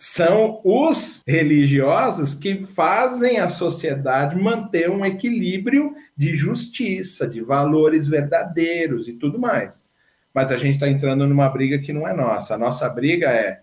são 0.03 0.60
os 0.63 1.22
religiosos 1.27 2.34
que 2.34 2.65
fazem 2.65 3.38
a 3.38 3.48
sociedade 3.48 4.36
manter 4.36 4.89
um 4.89 5.05
equilíbrio 5.05 5.93
de 6.17 6.34
justiça, 6.34 7.27
de 7.27 7.39
valores 7.39 8.08
verdadeiros 8.08 9.08
e 9.08 9.13
tudo 9.13 9.38
mais. 9.38 9.86
Mas 10.34 10.51
a 10.51 10.58
gente 10.58 10.74
está 10.74 10.89
entrando 10.89 11.27
numa 11.27 11.48
briga 11.50 11.77
que 11.77 11.93
não 11.93 12.08
é 12.08 12.15
nossa. 12.15 12.55
A 12.55 12.58
nossa 12.58 12.89
briga 12.89 13.29
é 13.29 13.62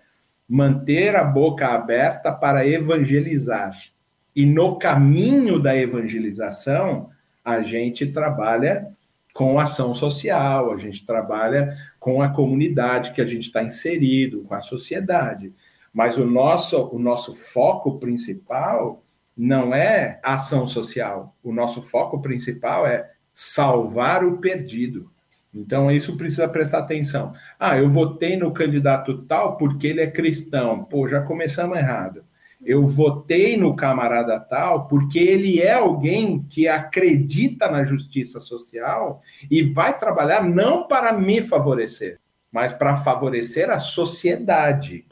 manter 0.49 1.16
a 1.16 1.25
boca 1.25 1.75
aberta 1.75 2.30
para 2.30 2.64
evangelizar. 2.64 3.76
E 4.35 4.47
no 4.47 4.78
caminho 4.78 5.59
da 5.59 5.76
evangelização, 5.76 7.11
a 7.45 7.62
gente 7.62 8.07
trabalha 8.07 8.87
com 9.35 9.59
ação 9.59 9.92
social, 9.92 10.73
a 10.73 10.76
gente 10.78 11.04
trabalha 11.04 11.76
com 11.99 12.23
a 12.23 12.28
comunidade 12.28 13.11
que 13.11 13.21
a 13.21 13.26
gente 13.26 13.49
está 13.49 13.61
inserido, 13.61 14.45
com 14.45 14.54
a 14.54 14.61
sociedade. 14.61 15.52
Mas 15.99 16.17
o 16.17 16.25
nosso, 16.25 16.90
o 16.93 16.99
nosso 17.00 17.35
foco 17.35 17.99
principal 17.99 19.02
não 19.37 19.75
é 19.75 20.21
ação 20.23 20.64
social. 20.64 21.35
O 21.43 21.52
nosso 21.52 21.83
foco 21.83 22.23
principal 22.23 22.87
é 22.87 23.11
salvar 23.35 24.23
o 24.23 24.38
perdido. 24.38 25.11
Então, 25.52 25.90
isso 25.90 26.17
precisa 26.17 26.47
prestar 26.47 26.78
atenção. 26.78 27.33
Ah, 27.59 27.76
eu 27.76 27.88
votei 27.88 28.37
no 28.37 28.52
candidato 28.52 29.23
tal 29.23 29.57
porque 29.57 29.88
ele 29.88 30.00
é 30.00 30.09
cristão. 30.09 30.85
Pô, 30.85 31.09
já 31.09 31.21
começamos 31.21 31.76
errado. 31.76 32.25
Eu 32.64 32.87
votei 32.87 33.57
no 33.57 33.75
camarada 33.75 34.38
tal 34.38 34.87
porque 34.87 35.19
ele 35.19 35.61
é 35.61 35.73
alguém 35.73 36.47
que 36.49 36.69
acredita 36.69 37.69
na 37.69 37.83
justiça 37.83 38.38
social 38.38 39.21
e 39.50 39.64
vai 39.64 39.99
trabalhar 39.99 40.45
não 40.45 40.87
para 40.87 41.12
me 41.12 41.43
favorecer, 41.43 42.21
mas 42.52 42.73
para 42.73 42.95
favorecer 42.95 43.69
a 43.69 43.81
sociedade. 43.81 45.08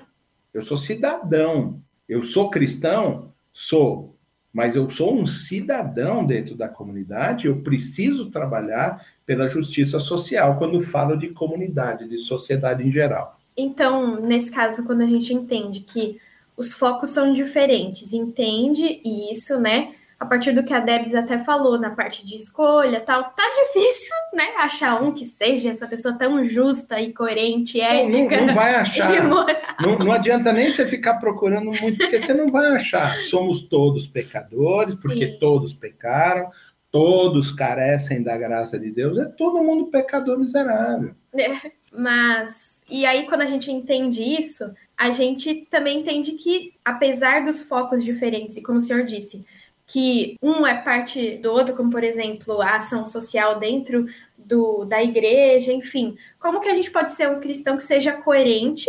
Eu 0.57 0.63
sou 0.63 0.79
cidadão. 0.79 1.83
Eu 2.09 2.23
sou 2.23 2.49
cristão? 2.49 3.31
Sou. 3.53 4.17
Mas 4.51 4.75
eu 4.75 4.89
sou 4.89 5.15
um 5.15 5.27
cidadão 5.27 6.25
dentro 6.25 6.55
da 6.55 6.67
comunidade, 6.67 7.47
eu 7.47 7.61
preciso 7.61 8.31
trabalhar 8.31 9.07
pela 9.27 9.51
justiça 9.51 9.99
social 9.99 10.57
quando 10.57 10.81
falo 10.81 11.15
de 11.15 11.29
comunidade, 11.29 12.09
de 12.09 12.19
sociedade 12.19 12.83
em 12.83 12.91
geral. 12.91 13.39
Então, 13.55 14.19
nesse 14.19 14.51
caso, 14.51 14.87
quando 14.87 15.03
a 15.03 15.07
gente 15.07 15.35
entende 15.35 15.81
que 15.81 16.19
os 16.57 16.73
focos 16.73 17.11
são 17.11 17.35
diferentes, 17.35 18.15
entende 18.15 19.03
isso, 19.05 19.61
né? 19.61 19.95
A 20.19 20.25
partir 20.25 20.53
do 20.53 20.65
que 20.65 20.73
a 20.73 20.81
Debs 20.81 21.15
até 21.15 21.39
falou 21.39 21.79
na 21.79 21.91
parte 21.91 22.25
de 22.25 22.37
escolha 22.37 23.01
tal, 23.01 23.25
tá 23.25 23.43
difícil, 23.55 24.15
né? 24.33 24.45
Achar 24.57 25.03
um 25.03 25.13
que 25.13 25.27
seja 25.27 25.69
essa 25.69 25.87
pessoa 25.87 26.17
tão 26.17 26.43
justa 26.43 26.99
e 26.99 27.13
coerente, 27.13 27.79
ética. 27.79 28.41
Não, 28.41 28.47
não 28.47 28.55
vai 28.55 28.75
achar. 28.77 29.11
Não, 29.79 29.99
não, 29.99 30.11
adianta 30.11 30.55
nem 30.55 30.73
você 30.73 30.87
ficar 30.87 31.15
procurando 31.19 31.67
muito, 31.67 31.99
porque 31.99 32.19
você 32.19 32.33
não 32.33 32.51
vai 32.51 32.77
achar. 32.77 33.21
Somos 33.21 33.65
todos 33.69 34.07
pecadores, 34.07 34.95
Sim. 34.95 35.01
porque 35.03 35.27
todos 35.39 35.75
pecaram, 35.75 36.51
todos 36.91 37.53
carecem 37.53 38.23
da 38.23 38.39
graça 38.39 38.79
de 38.79 38.91
Deus, 38.91 39.19
é 39.19 39.27
todo 39.27 39.63
mundo 39.63 39.89
pecador 39.89 40.39
miserável. 40.39 41.15
É, 41.35 41.71
mas, 41.93 42.83
e 42.89 43.05
aí 43.05 43.27
quando 43.27 43.43
a 43.43 43.47
gente 43.47 43.71
entende 43.71 44.23
isso, 44.23 44.65
a 44.97 45.11
gente 45.11 45.67
também 45.71 46.01
entende 46.01 46.33
que, 46.33 46.73
apesar 46.83 47.45
dos 47.45 47.61
focos 47.61 48.03
diferentes, 48.03 48.57
e 48.57 48.63
como 48.63 48.79
o 48.79 48.81
senhor 48.81 49.05
disse, 49.05 49.45
que 49.87 50.37
um 50.43 50.67
é 50.67 50.75
parte 50.75 51.37
do 51.37 51.53
outro, 51.53 51.77
como 51.77 51.91
por 51.91 52.03
exemplo 52.03 52.61
a 52.61 52.75
ação 52.75 53.05
social 53.05 53.59
dentro 53.59 54.07
do, 54.37 54.85
da 54.85 55.03
igreja, 55.03 55.73
enfim, 55.73 56.17
como 56.39 56.61
que 56.61 56.69
a 56.69 56.75
gente 56.75 56.91
pode 56.91 57.13
ser 57.13 57.31
um 57.31 57.41
cristão 57.41 57.77
que 57.77 57.83
seja 57.83 58.13
coerente 58.13 58.89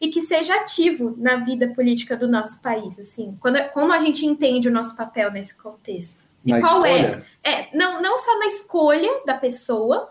e 0.00 0.08
que 0.08 0.22
seja 0.22 0.54
ativo 0.54 1.14
na 1.18 1.36
vida 1.36 1.68
política 1.68 2.16
do 2.16 2.28
nosso 2.28 2.62
país, 2.62 2.98
assim, 2.98 3.36
quando, 3.40 3.62
como 3.70 3.92
a 3.92 3.98
gente 3.98 4.24
entende 4.24 4.68
o 4.68 4.72
nosso 4.72 4.96
papel 4.96 5.30
nesse 5.30 5.56
contexto? 5.56 6.28
E 6.44 6.52
na 6.52 6.60
qual 6.60 6.84
é? 6.86 7.00
escolha? 7.00 7.26
é? 7.42 7.52
É, 7.52 7.68
não, 7.76 8.00
não 8.00 8.16
só 8.16 8.38
na 8.38 8.46
escolha 8.46 9.22
da 9.26 9.34
pessoa, 9.34 10.08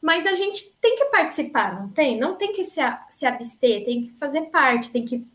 mas 0.00 0.26
a 0.26 0.34
gente 0.34 0.76
tem 0.80 0.96
que 0.96 1.06
participar, 1.06 1.80
não 1.80 1.88
tem? 1.88 2.18
Não 2.18 2.36
tem 2.36 2.52
que 2.52 2.64
se, 2.64 2.80
se 3.08 3.26
abster, 3.26 3.84
tem 3.84 4.02
que 4.02 4.12
fazer 4.12 4.42
parte, 4.42 4.90
tem 4.90 5.04
que. 5.04 5.26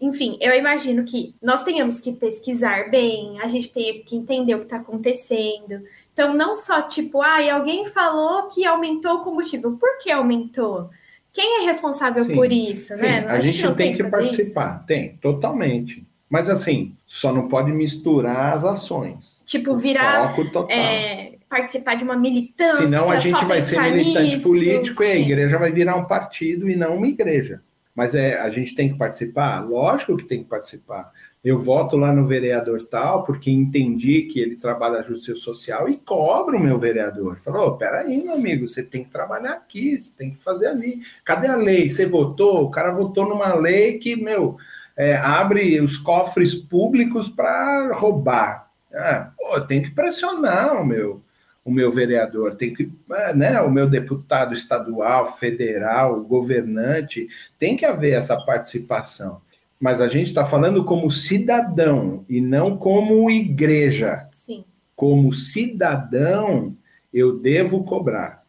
Enfim, 0.00 0.38
eu 0.40 0.54
imagino 0.54 1.04
que 1.04 1.34
nós 1.42 1.62
tenhamos 1.62 2.00
que 2.00 2.12
pesquisar 2.12 2.90
bem, 2.90 3.38
a 3.40 3.48
gente 3.48 3.68
tem 3.68 4.02
que 4.02 4.16
entender 4.16 4.54
o 4.54 4.60
que 4.60 4.64
está 4.64 4.76
acontecendo. 4.76 5.82
Então, 6.12 6.34
não 6.34 6.54
só 6.54 6.82
tipo, 6.82 7.20
ah, 7.20 7.52
alguém 7.52 7.86
falou 7.86 8.48
que 8.48 8.64
aumentou 8.64 9.16
o 9.16 9.24
combustível. 9.24 9.72
Por 9.72 9.98
que 9.98 10.10
aumentou? 10.10 10.90
Quem 11.32 11.62
é 11.62 11.66
responsável 11.66 12.24
sim, 12.24 12.34
por 12.34 12.50
isso, 12.50 12.94
sim. 12.96 13.02
né? 13.02 13.26
A, 13.26 13.34
a 13.34 13.40
gente, 13.40 13.58
gente 13.58 13.74
tem, 13.74 13.94
tem 13.94 13.96
que 13.96 14.10
participar, 14.10 14.76
isso? 14.76 14.86
tem, 14.86 15.16
totalmente. 15.16 16.04
Mas 16.28 16.48
assim, 16.48 16.94
só 17.06 17.32
não 17.32 17.48
pode 17.48 17.72
misturar 17.72 18.54
as 18.54 18.64
ações. 18.64 19.42
Tipo, 19.44 19.76
virar. 19.76 20.34
É, 20.68 21.32
participar 21.48 21.96
de 21.96 22.04
uma 22.04 22.16
militância. 22.16 22.84
Senão 22.84 23.10
a 23.10 23.18
gente 23.18 23.44
vai 23.44 23.62
ser 23.62 23.80
militante 23.80 24.34
nisso, 24.34 24.44
político 24.44 25.02
sim. 25.02 25.08
e 25.08 25.12
a 25.12 25.16
igreja 25.16 25.58
vai 25.58 25.72
virar 25.72 25.96
um 25.96 26.04
partido 26.04 26.70
e 26.70 26.76
não 26.76 26.96
uma 26.96 27.08
igreja. 27.08 27.60
Mas 27.94 28.14
é, 28.14 28.38
a 28.38 28.48
gente 28.50 28.74
tem 28.74 28.92
que 28.92 28.98
participar? 28.98 29.60
Lógico 29.60 30.16
que 30.16 30.24
tem 30.24 30.42
que 30.42 30.48
participar. 30.48 31.12
Eu 31.42 31.60
voto 31.60 31.96
lá 31.96 32.12
no 32.12 32.26
vereador 32.26 32.86
tal, 32.86 33.24
porque 33.24 33.50
entendi 33.50 34.22
que 34.22 34.38
ele 34.38 34.56
trabalha 34.56 34.98
a 34.98 35.02
justiça 35.02 35.40
social 35.40 35.88
e 35.88 35.96
cobro 35.96 36.58
o 36.58 36.60
meu 36.60 36.78
vereador. 36.78 37.38
Falou, 37.38 37.68
oh, 37.68 37.76
peraí, 37.76 38.22
meu 38.22 38.34
amigo, 38.34 38.68
você 38.68 38.82
tem 38.82 39.02
que 39.02 39.10
trabalhar 39.10 39.52
aqui, 39.52 39.98
você 39.98 40.12
tem 40.16 40.32
que 40.32 40.38
fazer 40.38 40.66
ali. 40.66 41.00
Cadê 41.24 41.46
a 41.46 41.56
lei? 41.56 41.88
Você 41.88 42.04
votou? 42.04 42.64
O 42.64 42.70
cara 42.70 42.90
votou 42.92 43.26
numa 43.26 43.54
lei 43.54 43.98
que, 43.98 44.16
meu, 44.16 44.58
é, 44.94 45.16
abre 45.16 45.80
os 45.80 45.96
cofres 45.96 46.54
públicos 46.54 47.26
para 47.26 47.90
roubar. 47.94 48.70
Ah, 48.92 49.30
pô, 49.38 49.60
tem 49.62 49.82
que 49.82 49.92
pressionar 49.92 50.84
meu, 50.84 51.22
o 51.70 51.72
meu 51.72 51.92
vereador, 51.92 52.56
tem 52.56 52.74
que, 52.74 52.90
é, 53.12 53.32
né, 53.32 53.60
o 53.60 53.70
meu 53.70 53.88
deputado 53.88 54.52
estadual, 54.52 55.36
federal, 55.36 56.20
governante, 56.24 57.28
tem 57.60 57.76
que 57.76 57.86
haver 57.86 58.14
essa 58.14 58.36
participação. 58.36 59.40
Mas 59.78 60.00
a 60.00 60.08
gente 60.08 60.26
está 60.26 60.44
falando 60.44 60.84
como 60.84 61.10
cidadão 61.10 62.24
e 62.28 62.40
não 62.40 62.76
como 62.76 63.30
igreja. 63.30 64.28
Sim. 64.32 64.64
Como 64.96 65.32
cidadão, 65.32 66.76
eu 67.14 67.38
devo 67.38 67.84
cobrar, 67.84 68.42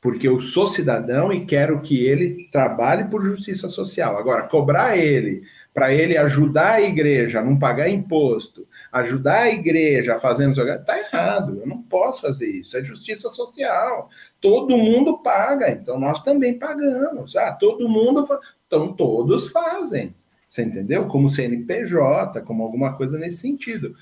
porque 0.00 0.26
eu 0.26 0.40
sou 0.40 0.66
cidadão 0.66 1.32
e 1.32 1.46
quero 1.46 1.80
que 1.80 2.04
ele 2.04 2.48
trabalhe 2.50 3.04
por 3.04 3.22
justiça 3.22 3.68
social. 3.68 4.18
Agora, 4.18 4.48
cobrar 4.48 4.98
ele 4.98 5.44
para 5.72 5.94
ele 5.94 6.16
ajudar 6.16 6.72
a 6.72 6.82
igreja 6.82 7.38
a 7.38 7.44
não 7.44 7.56
pagar 7.56 7.88
imposto, 7.88 8.66
ajudar 8.94 9.40
a 9.40 9.50
igreja 9.50 10.20
fazendo 10.20 10.52
isso, 10.52 10.62
está 10.62 10.98
errado. 10.98 11.58
Eu 11.60 11.66
não 11.66 11.82
posso 11.82 12.20
fazer 12.22 12.46
isso. 12.46 12.76
É 12.76 12.84
justiça 12.84 13.28
social. 13.28 14.08
Todo 14.40 14.78
mundo 14.78 15.18
paga, 15.18 15.68
então 15.68 15.98
nós 15.98 16.22
também 16.22 16.56
pagamos. 16.56 17.34
Ah, 17.34 17.52
todo 17.52 17.88
mundo, 17.88 18.24
então 18.66 18.92
todos 18.92 19.48
fazem. 19.50 20.14
Você 20.48 20.62
entendeu? 20.62 21.08
Como 21.08 21.28
CNPJ, 21.28 22.40
como 22.42 22.62
alguma 22.62 22.96
coisa 22.96 23.18
nesse 23.18 23.38
sentido. 23.38 23.96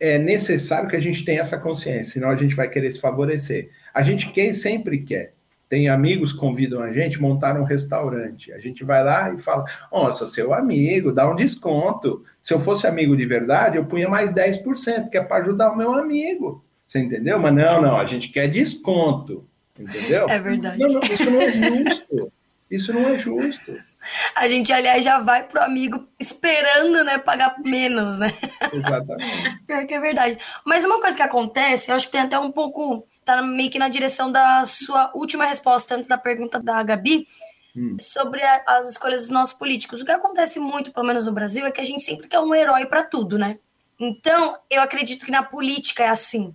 É 0.00 0.16
necessário 0.16 0.88
que 0.88 0.96
a 0.96 1.00
gente 1.00 1.24
tenha 1.24 1.42
essa 1.42 1.58
consciência, 1.58 2.14
senão 2.14 2.30
a 2.30 2.36
gente 2.36 2.54
vai 2.54 2.68
querer 2.68 2.90
se 2.92 3.00
favorecer. 3.00 3.68
A 3.92 4.00
gente 4.00 4.30
quem 4.30 4.52
sempre 4.52 5.02
quer 5.02 5.34
tem 5.68 5.88
amigos 5.88 6.32
que 6.32 6.38
convidam 6.38 6.80
a 6.80 6.92
gente 6.92 7.20
montar 7.20 7.60
um 7.60 7.64
restaurante. 7.64 8.52
A 8.52 8.58
gente 8.58 8.82
vai 8.84 9.04
lá 9.04 9.32
e 9.32 9.38
fala: 9.38 9.64
Ó, 9.90 10.08
oh, 10.08 10.12
sou 10.12 10.26
seu 10.26 10.54
amigo, 10.54 11.12
dá 11.12 11.30
um 11.30 11.36
desconto. 11.36 12.24
Se 12.42 12.54
eu 12.54 12.60
fosse 12.60 12.86
amigo 12.86 13.16
de 13.16 13.26
verdade, 13.26 13.76
eu 13.76 13.84
punha 13.84 14.08
mais 14.08 14.32
10%, 14.32 15.10
que 15.10 15.18
é 15.18 15.22
para 15.22 15.42
ajudar 15.42 15.72
o 15.72 15.76
meu 15.76 15.94
amigo. 15.94 16.64
Você 16.86 17.00
entendeu? 17.00 17.38
Mas 17.38 17.54
não, 17.54 17.82
não, 17.82 17.96
a 17.98 18.06
gente 18.06 18.30
quer 18.30 18.48
desconto. 18.48 19.46
Entendeu? 19.78 20.26
É 20.28 20.40
verdade. 20.40 20.78
Não, 20.78 20.88
não, 20.88 21.00
isso 21.02 21.30
não 21.30 21.42
é 21.42 21.52
justo. 21.52 22.32
Isso 22.70 22.92
não 22.92 23.08
é 23.08 23.18
justo. 23.18 23.72
A 24.34 24.48
gente, 24.48 24.72
aliás, 24.72 25.04
já 25.04 25.18
vai 25.18 25.42
pro 25.42 25.62
amigo 25.62 26.08
esperando, 26.18 27.02
né, 27.04 27.18
pagar 27.18 27.58
menos, 27.60 28.18
né? 28.18 28.32
Exatamente. 28.72 29.66
Pior 29.66 29.86
que 29.86 29.94
é 29.94 30.00
verdade. 30.00 30.38
Mas 30.64 30.84
uma 30.84 31.00
coisa 31.00 31.16
que 31.16 31.22
acontece, 31.22 31.90
eu 31.90 31.96
acho 31.96 32.06
que 32.06 32.12
tem 32.12 32.20
até 32.20 32.38
um 32.38 32.52
pouco, 32.52 33.06
tá 33.24 33.42
meio 33.42 33.70
que 33.70 33.78
na 33.78 33.88
direção 33.88 34.30
da 34.30 34.64
sua 34.64 35.10
última 35.14 35.44
resposta 35.44 35.96
antes 35.96 36.08
da 36.08 36.16
pergunta 36.16 36.60
da 36.60 36.82
Gabi, 36.82 37.26
hum. 37.76 37.96
sobre 37.98 38.42
a, 38.42 38.62
as 38.66 38.88
escolhas 38.90 39.22
dos 39.22 39.30
nossos 39.30 39.54
políticos. 39.54 40.00
O 40.00 40.04
que 40.04 40.12
acontece 40.12 40.60
muito, 40.60 40.92
pelo 40.92 41.06
menos 41.06 41.26
no 41.26 41.32
Brasil, 41.32 41.66
é 41.66 41.70
que 41.70 41.80
a 41.80 41.84
gente 41.84 42.02
sempre 42.02 42.28
quer 42.28 42.40
um 42.40 42.54
herói 42.54 42.86
para 42.86 43.02
tudo, 43.02 43.38
né? 43.38 43.58
Então, 43.98 44.56
eu 44.70 44.80
acredito 44.80 45.24
que 45.24 45.32
na 45.32 45.42
política 45.42 46.04
é 46.04 46.08
assim. 46.08 46.54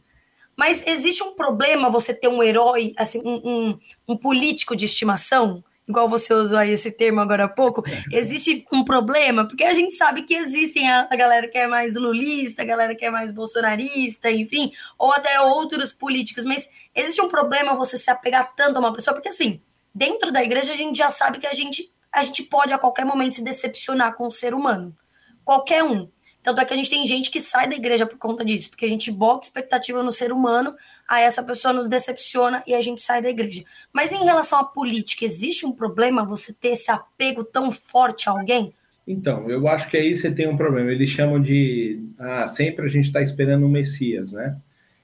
Mas 0.57 0.83
existe 0.85 1.23
um 1.23 1.35
problema 1.35 1.89
você 1.89 2.13
ter 2.13 2.27
um 2.27 2.41
herói, 2.41 2.93
assim, 2.97 3.21
um, 3.25 3.41
um, 3.43 3.79
um 4.07 4.17
político 4.17 4.75
de 4.75 4.85
estimação? 4.85 5.63
Igual 5.87 6.07
você 6.07 6.33
usou 6.33 6.57
aí 6.57 6.71
esse 6.71 6.91
termo 6.91 7.19
agora 7.19 7.45
há 7.45 7.47
pouco, 7.47 7.83
existe 8.11 8.65
um 8.71 8.83
problema, 8.83 9.47
porque 9.47 9.63
a 9.63 9.73
gente 9.73 9.93
sabe 9.93 10.23
que 10.23 10.33
existem 10.33 10.89
a, 10.89 11.07
a, 11.09 11.15
galera 11.15 11.47
que 11.47 11.57
é 11.57 11.67
mais 11.67 11.95
lulista, 11.95 12.61
a 12.61 12.65
galera 12.65 12.95
que 12.95 13.05
é 13.05 13.09
mais 13.09 13.31
bolsonarista, 13.31 14.31
enfim, 14.31 14.71
ou 14.97 15.11
até 15.11 15.39
outros 15.41 15.91
políticos, 15.91 16.45
mas 16.45 16.69
existe 16.95 17.21
um 17.21 17.29
problema 17.29 17.75
você 17.75 17.97
se 17.97 18.09
apegar 18.09 18.53
tanto 18.55 18.77
a 18.77 18.79
uma 18.79 18.93
pessoa, 18.93 19.13
porque 19.13 19.29
assim, 19.29 19.61
dentro 19.93 20.31
da 20.31 20.43
igreja 20.43 20.73
a 20.73 20.75
gente 20.75 20.97
já 20.97 21.09
sabe 21.09 21.37
que 21.37 21.47
a 21.47 21.53
gente, 21.53 21.91
a 22.11 22.23
gente 22.23 22.43
pode 22.43 22.73
a 22.73 22.77
qualquer 22.77 23.05
momento 23.05 23.35
se 23.35 23.43
decepcionar 23.43 24.15
com 24.15 24.27
o 24.27 24.31
ser 24.31 24.53
humano. 24.53 24.95
Qualquer 25.43 25.83
um. 25.83 26.09
Tanto 26.41 26.59
é 26.59 26.65
que 26.65 26.73
a 26.73 26.75
gente 26.75 26.89
tem 26.89 27.07
gente 27.07 27.31
que 27.31 27.39
sai 27.39 27.69
da 27.69 27.75
igreja 27.75 28.05
por 28.05 28.17
conta 28.17 28.43
disso, 28.43 28.69
porque 28.69 28.85
a 28.85 28.89
gente 28.89 29.09
bota 29.09 29.45
expectativa 29.45 30.03
no 30.03 30.11
ser 30.11 30.31
humano, 30.33 30.75
aí 31.07 31.23
essa 31.23 31.43
pessoa 31.43 31.73
nos 31.73 31.87
decepciona 31.87 32.63
e 32.65 32.73
a 32.73 32.81
gente 32.81 33.01
sai 33.01 33.21
da 33.21 33.29
igreja. 33.29 33.63
Mas 33.91 34.11
em 34.11 34.23
relação 34.23 34.59
à 34.59 34.63
política, 34.63 35.25
existe 35.25 35.65
um 35.65 35.71
problema 35.71 36.25
você 36.25 36.53
ter 36.53 36.69
esse 36.69 36.91
apego 36.91 37.43
tão 37.43 37.71
forte 37.71 38.29
a 38.29 38.31
alguém? 38.31 38.73
Então, 39.05 39.49
eu 39.49 39.67
acho 39.67 39.89
que 39.89 39.97
aí 39.97 40.15
você 40.15 40.31
tem 40.31 40.47
um 40.47 40.55
problema. 40.55 40.91
Eles 40.91 41.09
chamam 41.09 41.41
de. 41.41 42.01
Ah, 42.17 42.47
sempre 42.47 42.85
a 42.85 42.89
gente 42.89 43.05
está 43.05 43.21
esperando 43.21 43.65
o 43.65 43.69
Messias, 43.69 44.31
né? 44.31 44.57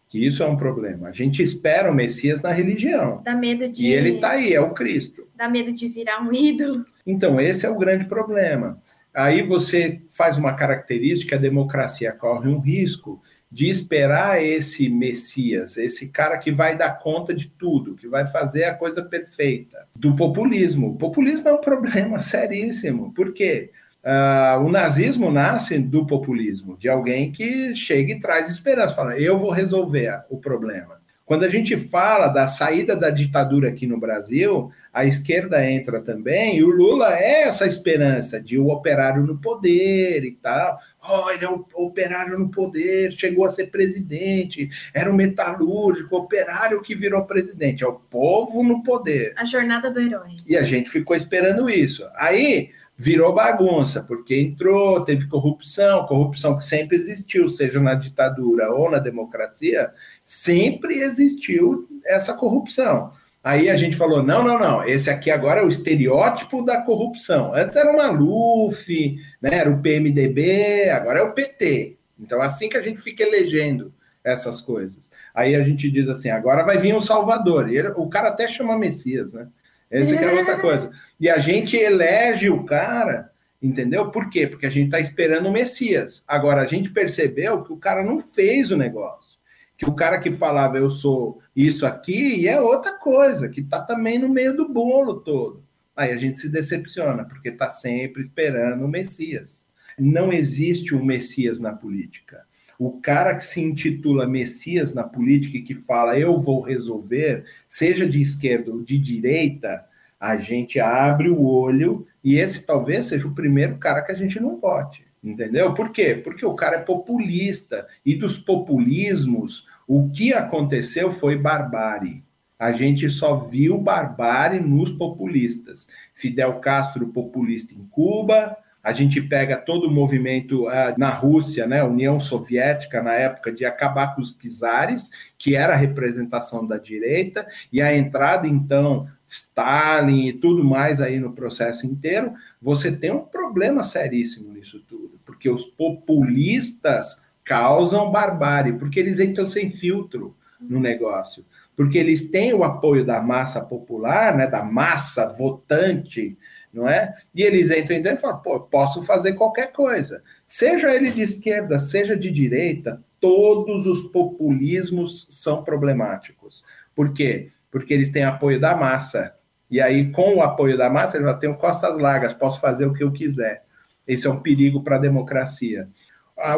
Que 0.07 0.25
isso 0.25 0.41
é 0.41 0.47
um 0.47 0.55
problema. 0.55 1.09
A 1.09 1.12
gente 1.12 1.43
espera 1.43 1.91
o 1.91 1.93
Messias 1.93 2.41
na 2.41 2.51
religião. 2.51 3.21
Dá 3.23 3.35
medo 3.35 3.67
de. 3.67 3.85
E 3.85 3.93
ele 3.93 4.15
está 4.15 4.31
aí, 4.31 4.53
é 4.53 4.62
o 4.62 4.73
Cristo. 4.73 5.27
Dá 5.35 5.49
medo 5.49 5.71
de 5.73 5.88
virar 5.88 6.21
um 6.21 6.33
ídolo. 6.33 6.85
Então, 7.05 7.39
esse 7.39 7.65
é 7.65 7.69
o 7.69 7.77
grande 7.77 8.05
problema. 8.05 8.81
Aí 9.13 9.41
você 9.41 10.01
faz 10.09 10.38
uma 10.38 10.53
característica, 10.53 11.35
a 11.35 11.39
democracia 11.39 12.12
corre 12.12 12.47
um 12.47 12.59
risco 12.59 13.21
de 13.51 13.69
esperar 13.69 14.43
esse 14.43 14.89
Messias, 14.89 15.77
esse 15.77 16.09
cara 16.09 16.38
que 16.38 16.51
vai 16.51 16.77
dar 16.77 16.99
conta 16.99 17.33
de 17.33 17.47
tudo, 17.49 17.95
que 17.95 18.07
vai 18.07 18.27
fazer 18.27 18.65
a 18.65 18.75
coisa 18.75 19.01
perfeita. 19.01 19.88
Do 19.95 20.15
populismo. 20.15 20.89
O 20.89 20.95
populismo 20.95 21.47
é 21.49 21.53
um 21.53 21.62
problema 21.62 22.19
seríssimo. 22.21 23.12
Por 23.13 23.33
quê? 23.33 23.71
Uh, 24.01 24.63
o 24.63 24.71
nazismo 24.71 25.29
nasce 25.29 25.77
do 25.77 26.05
populismo, 26.05 26.77
de 26.77 26.88
alguém 26.88 27.31
que 27.31 27.73
chega 27.75 28.13
e 28.13 28.19
traz 28.19 28.49
esperança, 28.49 28.95
fala, 28.95 29.19
eu 29.19 29.38
vou 29.38 29.51
resolver 29.51 30.23
o 30.29 30.38
problema. 30.38 30.98
Quando 31.29 31.43
a 31.43 31.49
gente 31.49 31.77
fala 31.77 32.27
da 32.27 32.47
saída 32.47 32.95
da 32.95 33.11
ditadura 33.11 33.69
aqui 33.69 33.85
no 33.85 33.99
Brasil, 33.99 34.71
a 34.91 35.05
esquerda 35.05 35.63
entra 35.63 36.01
também, 36.01 36.57
e 36.57 36.63
o 36.63 36.71
Lula 36.71 37.15
é 37.15 37.43
essa 37.43 37.67
esperança 37.67 38.41
de 38.41 38.57
o 38.57 38.69
operário 38.69 39.21
no 39.21 39.37
poder 39.37 40.23
e 40.23 40.31
tal. 40.31 40.79
Oh, 41.07 41.29
ele 41.29 41.45
é 41.45 41.47
o 41.47 41.63
operário 41.75 42.39
no 42.39 42.49
poder, 42.49 43.11
chegou 43.11 43.45
a 43.45 43.51
ser 43.51 43.67
presidente, 43.67 44.71
era 44.91 45.07
um 45.11 45.15
metalúrgico, 45.15 46.17
operário 46.17 46.81
que 46.81 46.95
virou 46.95 47.23
presidente, 47.25 47.83
é 47.83 47.87
o 47.87 47.99
povo 47.99 48.63
no 48.63 48.81
poder. 48.81 49.33
A 49.37 49.45
jornada 49.45 49.91
do 49.91 49.99
herói. 49.99 50.37
E 50.47 50.57
a 50.57 50.63
gente 50.63 50.89
ficou 50.89 51.15
esperando 51.15 51.69
isso. 51.69 52.07
Aí 52.15 52.71
virou 52.99 53.33
bagunça, 53.33 54.03
porque 54.03 54.38
entrou, 54.38 55.05
teve 55.05 55.25
corrupção, 55.25 56.05
corrupção 56.05 56.57
que 56.57 56.65
sempre 56.65 56.97
existiu, 56.97 57.47
seja 57.47 57.79
na 57.79 57.95
ditadura 57.95 58.69
ou 58.73 58.91
na 58.91 58.99
democracia, 58.99 59.93
sempre 60.25 60.99
existiu 60.99 61.88
essa 62.05 62.33
corrupção. 62.33 63.13
Aí 63.41 63.69
a 63.69 63.77
gente 63.77 63.95
falou: 63.95 64.21
não, 64.21 64.43
não, 64.43 64.59
não, 64.59 64.83
esse 64.83 65.09
aqui 65.09 65.31
agora 65.31 65.62
é 65.62 65.63
o 65.63 65.69
estereótipo 65.69 66.65
da 66.65 66.81
corrupção. 66.81 67.53
Antes 67.55 67.77
era 67.77 67.89
o 67.89 67.95
Maluf, 67.95 69.15
né, 69.41 69.49
era 69.53 69.71
o 69.71 69.81
PMDB, 69.81 70.89
agora 70.89 71.19
é 71.19 71.23
o 71.23 71.33
PT. 71.33 71.97
Então, 72.19 72.41
assim 72.41 72.67
que 72.67 72.75
a 72.75 72.81
gente 72.81 72.99
fica 72.99 73.23
elegendo 73.23 73.93
essas 74.21 74.59
coisas. 74.59 75.09
Aí 75.33 75.55
a 75.55 75.63
gente 75.63 75.89
diz 75.89 76.09
assim: 76.09 76.29
agora 76.29 76.65
vai 76.65 76.77
vir 76.77 76.93
um 76.93 76.99
Salvador. 76.99 77.69
Ele, 77.69 77.88
o 77.95 78.09
cara 78.09 78.27
até 78.27 78.45
chama 78.45 78.77
Messias, 78.77 79.31
né? 79.31 79.47
Essa 79.89 80.15
é. 80.15 80.23
é 80.23 80.34
outra 80.34 80.60
coisa. 80.60 80.91
E 81.19 81.30
a 81.30 81.39
gente 81.39 81.75
elege 81.75 82.49
o 82.49 82.63
cara, 82.63 83.32
entendeu? 83.62 84.12
Por 84.12 84.30
quê? 84.30 84.47
Porque 84.47 84.65
a 84.65 84.69
gente 84.69 84.86
está 84.86 84.99
esperando 84.99 85.47
o 85.47 85.52
Messias. 85.52 86.23
Agora, 86.28 86.62
a 86.62 86.65
gente 86.65 86.91
percebeu 86.91 87.63
que 87.63 87.73
o 87.73 87.78
cara 87.78 88.04
não 88.04 88.19
fez 88.19 88.71
o 88.71 88.78
negócio. 88.78 89.38
Que 89.78 89.89
o 89.89 89.93
cara 89.93 90.19
que 90.19 90.32
falava 90.32 90.78
eu 90.78 90.89
sou 90.89 91.39
isso 91.56 91.86
aqui 91.86 92.47
é 92.47 92.60
outra 92.60 92.97
coisa, 92.97 93.47
que 93.47 93.62
está 93.62 93.80
também 93.82 94.19
no 94.19 94.30
meio 94.30 94.56
do 94.56 94.67
bolo 94.67 95.21
todo. 95.21 95.63
Aí 95.95 96.12
a 96.12 96.17
gente 96.17 96.39
se 96.39 96.49
decepciona, 96.49 97.25
porque 97.25 97.49
está 97.49 97.69
sempre 97.69 98.21
esperando 98.21 98.86
o 98.86 98.88
Messias. 98.88 99.67
Não 99.97 100.32
existe 100.32 100.95
um 100.95 101.04
Messias 101.04 101.60
na 101.60 101.73
política. 101.73 102.45
O 102.79 103.01
cara 103.01 103.35
que 103.35 103.43
se 103.43 103.61
intitula 103.61 104.25
Messias 104.25 104.93
na 104.93 105.03
política 105.03 105.57
e 105.57 105.61
que 105.61 105.75
fala 105.75 106.17
eu 106.17 106.39
vou 106.39 106.61
resolver, 106.61 107.43
seja 107.67 108.07
de 108.07 108.21
esquerda 108.21 108.71
ou 108.71 108.81
de 108.81 108.97
direita, 108.97 109.85
a 110.17 110.37
gente 110.37 110.79
abre 110.79 111.29
o 111.29 111.43
olho 111.43 112.07
e 112.23 112.37
esse 112.37 112.65
talvez 112.65 113.07
seja 113.07 113.27
o 113.27 113.35
primeiro 113.35 113.77
cara 113.77 114.01
que 114.01 114.13
a 114.13 114.15
gente 114.15 114.39
não 114.39 114.57
vote. 114.57 115.05
Entendeu? 115.21 115.73
Por 115.73 115.91
quê? 115.91 116.15
Porque 116.15 116.45
o 116.45 116.55
cara 116.55 116.77
é 116.77 116.81
populista 116.81 117.85
e 118.05 118.15
dos 118.15 118.37
populismos, 118.37 119.67
o 119.85 120.09
que 120.09 120.33
aconteceu 120.33 121.11
foi 121.11 121.35
barbárie. 121.37 122.23
A 122.57 122.71
gente 122.71 123.09
só 123.09 123.37
viu 123.37 123.77
barbárie 123.77 124.61
nos 124.61 124.91
populistas. 124.91 125.87
Fidel 126.13 126.59
Castro, 126.59 127.07
populista 127.07 127.73
em 127.73 127.85
Cuba, 127.87 128.55
a 128.83 128.93
gente 128.93 129.21
pega 129.21 129.57
todo 129.57 129.87
o 129.87 129.91
movimento 129.91 130.67
uh, 130.67 130.97
na 130.97 131.09
Rússia, 131.09 131.67
né, 131.67 131.83
União 131.83 132.19
Soviética, 132.19 133.03
na 133.03 133.13
época 133.13 133.51
de 133.51 133.65
acabar 133.65 134.15
com 134.15 134.21
os 134.21 134.31
czares, 134.31 135.09
que 135.37 135.55
era 135.55 135.73
a 135.73 135.77
representação 135.77 136.65
da 136.65 136.77
direita, 136.77 137.45
e 137.71 137.81
a 137.81 137.95
entrada, 137.95 138.47
então, 138.47 139.07
Stalin 139.27 140.27
e 140.27 140.33
tudo 140.33 140.63
mais 140.63 141.01
aí 141.01 141.19
no 141.19 141.33
processo 141.33 141.85
inteiro, 141.85 142.33
você 142.61 142.91
tem 142.91 143.11
um 143.11 143.21
problema 143.21 143.83
seríssimo 143.83 144.51
nisso 144.53 144.83
tudo, 144.87 145.19
porque 145.25 145.49
os 145.49 145.65
populistas 145.65 147.21
causam 147.43 148.11
barbárie, 148.11 148.73
porque 148.73 148.99
eles 148.99 149.19
entram 149.19 149.45
sem 149.45 149.71
filtro 149.71 150.35
no 150.59 150.79
negócio, 150.79 151.45
porque 151.75 151.97
eles 151.97 152.29
têm 152.29 152.53
o 152.53 152.63
apoio 152.63 153.05
da 153.05 153.21
massa 153.21 153.61
popular, 153.61 154.35
né, 154.35 154.47
da 154.47 154.63
massa 154.63 155.31
votante, 155.33 156.37
não 156.73 156.88
é? 156.88 157.15
E 157.34 157.41
eles 157.41 157.71
entram 157.71 158.01
dentro 158.01 158.19
e 158.19 158.21
falam, 158.21 158.41
pô, 158.41 158.60
posso 158.60 159.03
fazer 159.03 159.34
qualquer 159.34 159.71
coisa. 159.71 160.21
Seja 160.45 160.93
ele 160.93 161.12
de 161.12 161.21
esquerda, 161.21 161.79
seja 161.79 162.15
de 162.15 162.29
direita, 162.32 163.03
todos 163.19 163.88
os 163.88 164.12
populismos 164.12 165.27
são 165.29 165.63
problemáticos. 165.63 166.63
Por 166.95 167.13
quê? 167.13 167.51
Porque 167.71 167.93
eles 167.93 168.12
têm 168.12 168.23
apoio 168.23 168.60
da 168.60 168.75
massa. 168.75 169.36
E 169.69 169.82
aí, 169.82 170.12
com 170.12 170.36
o 170.36 170.41
apoio 170.41 170.77
da 170.77 170.89
massa, 170.89 171.17
eles 171.17 171.27
já 171.27 171.34
têm 171.36 171.53
costas 171.53 171.97
largas, 171.97 172.34
posso 172.34 172.60
fazer 172.60 172.86
o 172.86 172.93
que 172.93 173.03
eu 173.03 173.12
quiser. 173.12 173.63
Esse 174.08 174.27
é 174.27 174.29
um 174.29 174.39
perigo 174.39 174.84
para 174.84 174.95
a 174.95 174.99
democracia. 174.99 175.88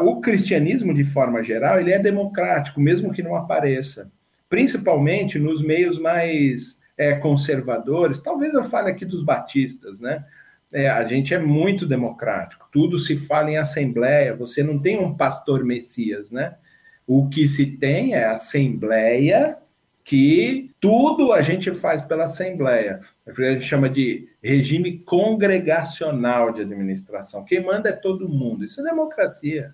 O 0.04 0.22
cristianismo, 0.22 0.94
de 0.94 1.04
forma 1.04 1.44
geral, 1.44 1.80
ele 1.80 1.92
é 1.92 2.00
democrático, 2.00 2.80
mesmo 2.80 3.12
que 3.12 3.24
não 3.24 3.36
apareça. 3.36 4.12
Principalmente 4.48 5.40
nos 5.40 5.64
meios 5.64 5.98
mais 5.98 6.81
é, 7.02 7.16
conservadores, 7.16 8.20
talvez 8.20 8.54
eu 8.54 8.64
fale 8.64 8.92
aqui 8.92 9.06
dos 9.06 9.24
batistas, 9.24 10.00
né? 10.00 10.24
É, 10.72 10.88
a 10.88 11.04
gente 11.04 11.34
é 11.34 11.40
muito 11.40 11.88
democrático, 11.88 12.70
tudo 12.72 13.00
se 13.00 13.18
fala 13.18 13.50
em 13.50 13.58
assembleia, 13.58 14.36
você 14.36 14.62
não 14.62 14.78
tem 14.78 15.00
um 15.00 15.18
pastor 15.18 15.66
Messias, 15.66 16.32
né? 16.32 16.56
O 17.08 17.28
que 17.28 17.48
se 17.48 17.66
tem 17.66 18.14
é 18.14 18.26
assembleia, 18.26 19.58
que 20.04 20.72
tudo 20.80 21.34
a 21.34 21.42
gente 21.42 21.74
faz 21.74 22.04
pela 22.04 22.26
assembleia. 22.26 23.00
A 23.26 23.32
gente 23.32 23.66
chama 23.66 23.90
de 23.90 24.30
regime 24.42 25.00
congregacional 25.00 26.54
de 26.54 26.62
administração. 26.62 27.44
Quem 27.44 27.64
manda 27.64 27.90
é 27.90 27.94
todo 27.94 28.30
mundo. 28.30 28.64
Isso 28.64 28.80
é 28.80 28.84
democracia, 28.84 29.74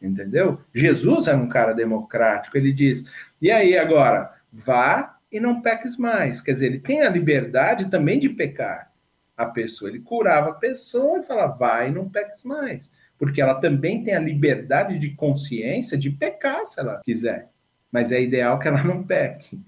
entendeu? 0.00 0.60
Jesus 0.74 1.26
era 1.26 1.38
um 1.38 1.48
cara 1.48 1.72
democrático. 1.72 2.56
Ele 2.56 2.72
diz: 2.72 3.04
e 3.40 3.50
aí 3.50 3.78
agora, 3.78 4.30
vá 4.52 5.15
e 5.36 5.40
não 5.40 5.60
peques 5.60 5.96
mais. 5.96 6.40
Quer 6.40 6.52
dizer, 6.52 6.66
ele 6.66 6.80
tem 6.80 7.02
a 7.02 7.10
liberdade 7.10 7.90
também 7.90 8.18
de 8.18 8.28
pecar 8.28 8.92
a 9.36 9.46
pessoa. 9.46 9.90
Ele 9.90 10.00
curava 10.00 10.50
a 10.50 10.54
pessoa 10.54 11.18
e 11.18 11.22
falava, 11.22 11.56
vai 11.56 11.90
não 11.90 12.08
peques 12.08 12.44
mais. 12.44 12.90
Porque 13.18 13.40
ela 13.40 13.54
também 13.54 14.02
tem 14.02 14.14
a 14.14 14.20
liberdade 14.20 14.98
de 14.98 15.10
consciência 15.10 15.96
de 15.96 16.10
pecar 16.10 16.64
se 16.66 16.80
ela 16.80 17.00
quiser. 17.04 17.48
Mas 17.90 18.12
é 18.12 18.20
ideal 18.20 18.58
que 18.58 18.68
ela 18.68 18.82
não 18.82 19.02
peque. 19.02 19.60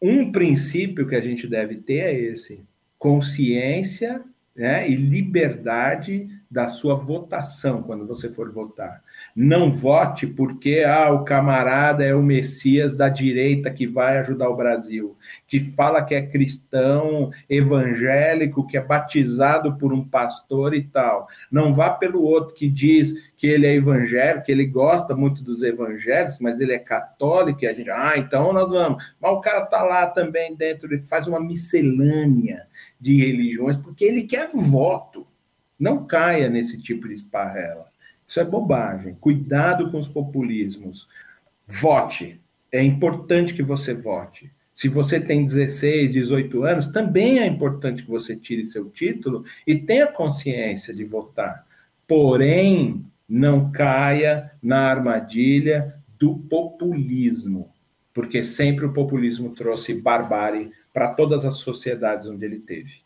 Um 0.00 0.30
princípio 0.30 1.08
que 1.08 1.14
a 1.14 1.20
gente 1.20 1.46
deve 1.46 1.76
ter 1.76 1.98
é 1.98 2.14
esse: 2.14 2.64
consciência 2.98 4.22
né, 4.54 4.88
e 4.88 4.94
liberdade 4.94 6.28
da 6.50 6.68
sua 6.68 6.94
votação 6.94 7.82
quando 7.82 8.06
você 8.06 8.30
for 8.30 8.52
votar. 8.52 9.02
Não 9.34 9.72
vote 9.72 10.26
porque 10.26 10.84
ah, 10.86 11.10
o 11.10 11.24
camarada 11.24 12.04
é 12.04 12.14
o 12.14 12.22
Messias 12.22 12.94
da 12.94 13.08
direita 13.08 13.70
que 13.70 13.86
vai 13.86 14.18
ajudar 14.18 14.48
o 14.48 14.56
Brasil, 14.56 15.16
que 15.46 15.60
fala 15.72 16.04
que 16.04 16.14
é 16.14 16.22
cristão, 16.22 17.30
evangélico, 17.48 18.66
que 18.66 18.76
é 18.76 18.82
batizado 18.82 19.76
por 19.76 19.92
um 19.92 20.04
pastor 20.04 20.74
e 20.74 20.82
tal. 20.82 21.26
Não 21.50 21.74
vá 21.74 21.90
pelo 21.90 22.22
outro 22.22 22.54
que 22.54 22.68
diz 22.68 23.14
que 23.36 23.46
ele 23.46 23.66
é 23.66 23.74
evangélico, 23.74 24.46
que 24.46 24.52
ele 24.52 24.64
gosta 24.64 25.14
muito 25.14 25.42
dos 25.42 25.62
evangélicos, 25.62 26.38
mas 26.40 26.60
ele 26.60 26.72
é 26.72 26.78
católico, 26.78 27.64
e 27.64 27.66
a 27.66 27.74
gente, 27.74 27.90
ah, 27.90 28.14
então 28.16 28.52
nós 28.52 28.70
vamos. 28.70 29.04
Mas 29.20 29.32
o 29.32 29.40
cara 29.40 29.64
está 29.64 29.82
lá 29.82 30.06
também 30.06 30.54
dentro, 30.54 30.86
ele 30.86 31.02
faz 31.02 31.26
uma 31.26 31.40
miscelânea 31.40 32.66
de 33.00 33.16
religiões, 33.16 33.76
porque 33.76 34.04
ele 34.04 34.22
quer 34.22 34.48
voto. 34.52 35.25
Não 35.78 36.06
caia 36.06 36.48
nesse 36.48 36.80
tipo 36.80 37.08
de 37.08 37.14
esparrela. 37.14 37.86
Isso 38.26 38.40
é 38.40 38.44
bobagem. 38.44 39.14
Cuidado 39.20 39.90
com 39.90 39.98
os 39.98 40.08
populismos. 40.08 41.08
Vote. 41.66 42.40
É 42.72 42.82
importante 42.82 43.54
que 43.54 43.62
você 43.62 43.94
vote. 43.94 44.50
Se 44.74 44.88
você 44.88 45.18
tem 45.18 45.46
16, 45.46 46.12
18 46.12 46.64
anos, 46.64 46.86
também 46.88 47.38
é 47.38 47.46
importante 47.46 48.02
que 48.02 48.10
você 48.10 48.36
tire 48.36 48.64
seu 48.66 48.90
título 48.90 49.44
e 49.66 49.74
tenha 49.74 50.06
consciência 50.06 50.92
de 50.92 51.02
votar. 51.02 51.66
Porém, 52.06 53.04
não 53.28 53.72
caia 53.72 54.52
na 54.62 54.80
armadilha 54.80 55.94
do 56.18 56.36
populismo, 56.36 57.70
porque 58.12 58.44
sempre 58.44 58.84
o 58.84 58.92
populismo 58.92 59.54
trouxe 59.54 59.94
barbárie 59.94 60.70
para 60.92 61.08
todas 61.08 61.44
as 61.44 61.56
sociedades 61.56 62.26
onde 62.26 62.44
ele 62.44 62.58
teve. 62.58 63.05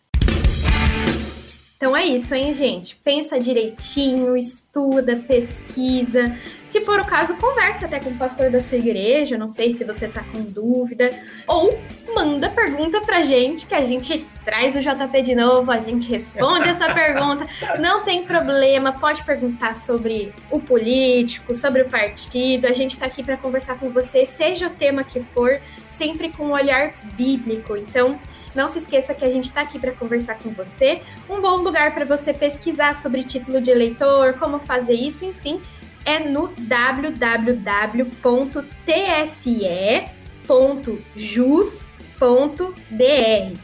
Então 1.81 1.97
é 1.97 2.05
isso, 2.05 2.35
hein, 2.35 2.53
gente? 2.53 2.95
Pensa 2.97 3.41
direitinho, 3.41 4.37
estuda, 4.37 5.17
pesquisa. 5.17 6.37
Se 6.67 6.83
for 6.83 7.01
o 7.01 7.07
caso, 7.07 7.39
converse 7.39 7.83
até 7.83 7.99
com 7.99 8.11
o 8.11 8.19
pastor 8.19 8.51
da 8.51 8.61
sua 8.61 8.77
igreja. 8.77 9.39
Não 9.39 9.49
sei 9.49 9.73
se 9.73 9.83
você 9.83 10.07
tá 10.07 10.23
com 10.23 10.43
dúvida. 10.43 11.11
Ou 11.47 11.81
manda 12.15 12.51
pergunta 12.51 13.01
pra 13.01 13.23
gente, 13.23 13.65
que 13.65 13.75
a 13.75 13.83
gente 13.87 14.27
traz 14.45 14.77
o 14.77 14.81
JP 14.81 15.23
de 15.23 15.35
novo, 15.35 15.71
a 15.71 15.79
gente 15.79 16.07
responde 16.11 16.69
essa 16.69 16.85
pergunta. 16.93 17.47
Não 17.79 18.05
tem 18.05 18.27
problema, 18.27 18.93
pode 18.93 19.25
perguntar 19.25 19.75
sobre 19.75 20.35
o 20.51 20.61
político, 20.61 21.55
sobre 21.55 21.81
o 21.81 21.89
partido. 21.89 22.67
A 22.67 22.75
gente 22.75 22.99
tá 22.99 23.07
aqui 23.07 23.23
para 23.23 23.39
conversar 23.39 23.79
com 23.79 23.89
você, 23.89 24.27
seja 24.27 24.67
o 24.67 24.71
tema 24.71 25.03
que 25.03 25.21
for, 25.23 25.59
sempre 25.89 26.29
com 26.29 26.49
um 26.49 26.53
olhar 26.53 26.93
bíblico. 27.17 27.75
Então, 27.75 28.21
Não 28.55 28.69
se 28.69 28.79
esqueça 28.79 29.15
que 29.15 29.25
a 29.25 29.29
gente 29.29 29.45
está 29.45 29.61
aqui 29.63 29.79
para 29.79 29.93
conversar 29.93 30.37
com 30.39 30.51
você. 30.51 31.03
Um 31.29 31.41
bom 31.41 31.57
lugar 31.57 31.95
para 31.95 32.05
você 32.05 32.33
pesquisar 32.33 32.95
sobre 32.95 33.23
título 33.23 33.61
de 33.61 33.71
eleitor, 33.71 34.35
como 34.35 34.59
fazer 34.59 34.95
isso, 34.95 35.25
enfim, 35.25 35.61
é 36.05 36.19
no 36.19 36.49
www.tse.jus.br, 36.59 37.25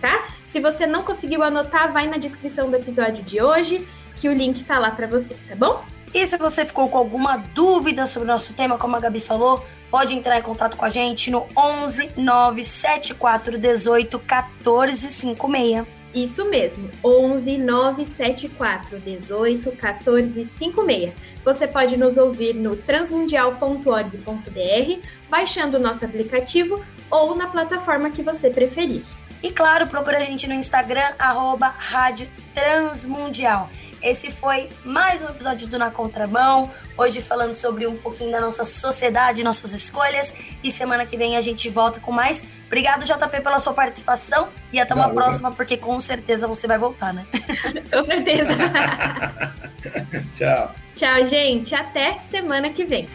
tá? 0.01 0.29
Se 0.45 0.61
você 0.61 0.87
não 0.87 1.03
conseguiu 1.03 1.43
anotar, 1.43 1.93
vai 1.93 2.07
na 2.07 2.19
descrição 2.19 2.71
do 2.71 2.77
episódio 2.77 3.25
de 3.25 3.43
hoje, 3.43 3.87
que 4.17 4.29
o 4.29 4.33
link 4.33 4.63
tá 4.65 4.79
lá 4.79 4.91
para 4.91 5.07
você, 5.07 5.35
tá 5.49 5.57
bom? 5.57 5.85
E 6.15 6.27
se 6.27 6.39
você 6.39 6.65
ficou 6.65 6.89
com 6.89 6.99
alguma 6.99 7.37
dúvida 7.37 8.07
sobre 8.07 8.29
o 8.29 8.33
nosso 8.33 8.55
tema, 8.55 8.79
como 8.79 8.97
a 8.97 9.01
Gabi 9.01 9.21
falou, 9.21 9.65
pode 9.91 10.15
entrar 10.15 10.39
em 10.39 10.43
contato 10.43 10.77
com 10.77 10.85
a 10.85 10.89
gente 10.89 11.31
no 11.31 11.47
11 11.57 12.13
974 12.17 13.59
18 13.59 14.19
14 14.19 15.09
56. 15.09 15.87
Isso 16.15 16.49
mesmo, 16.49 16.89
11 17.05 17.59
974 17.59 18.99
18 18.99 19.73
14 19.73 20.45
56. 20.47 21.13
Você 21.45 21.67
pode 21.67 21.99
nos 21.99 22.17
ouvir 22.17 22.55
no 22.55 22.75
transmundial.org.br, 22.75 25.01
baixando 25.29 25.77
o 25.77 25.81
nosso 25.81 26.07
aplicativo 26.07 26.83
ou 27.11 27.37
na 27.37 27.49
plataforma 27.49 28.11
que 28.11 28.23
você 28.23 28.49
preferir. 28.49 29.03
E 29.43 29.51
claro, 29.51 29.87
procura 29.87 30.17
a 30.17 30.23
gente 30.23 30.47
no 30.47 30.55
Instagram, 30.55 31.13
arroba 31.19 31.69
Rádio 31.69 32.27
Transmundial. 32.55 33.69
Esse 34.03 34.31
foi 34.31 34.69
mais 34.85 35.23
um 35.23 35.27
episódio 35.27 35.67
do 35.67 35.79
Na 35.79 35.91
Contramão. 35.91 36.71
Hoje 36.97 37.21
falando 37.21 37.55
sobre 37.55 37.87
um 37.87 37.97
pouquinho 37.97 38.31
da 38.31 38.41
nossa 38.41 38.65
sociedade, 38.65 39.43
nossas 39.43 39.73
escolhas. 39.73 40.35
E 40.63 40.71
semana 40.71 41.05
que 41.05 41.17
vem 41.17 41.37
a 41.37 41.41
gente 41.41 41.69
volta 41.69 41.99
com 42.01 42.13
mais. 42.13 42.45
Obrigado, 42.67 43.05
JP, 43.05 43.41
pela 43.43 43.59
sua 43.59 43.73
participação. 43.73 44.49
E 44.73 44.79
até 44.79 44.95
uma 44.95 45.11
próxima, 45.11 45.51
porque 45.51 45.77
com 45.77 45.99
certeza 46.01 46.47
você 46.47 46.67
vai 46.67 46.79
voltar, 46.79 47.13
né? 47.13 47.27
com 47.93 48.05
certeza. 48.05 48.53
Tchau. 50.37 50.75
Tchau, 50.95 51.25
gente. 51.25 51.75
Até 51.75 52.19
semana 52.19 52.71
que 52.71 52.85
vem. 52.85 53.09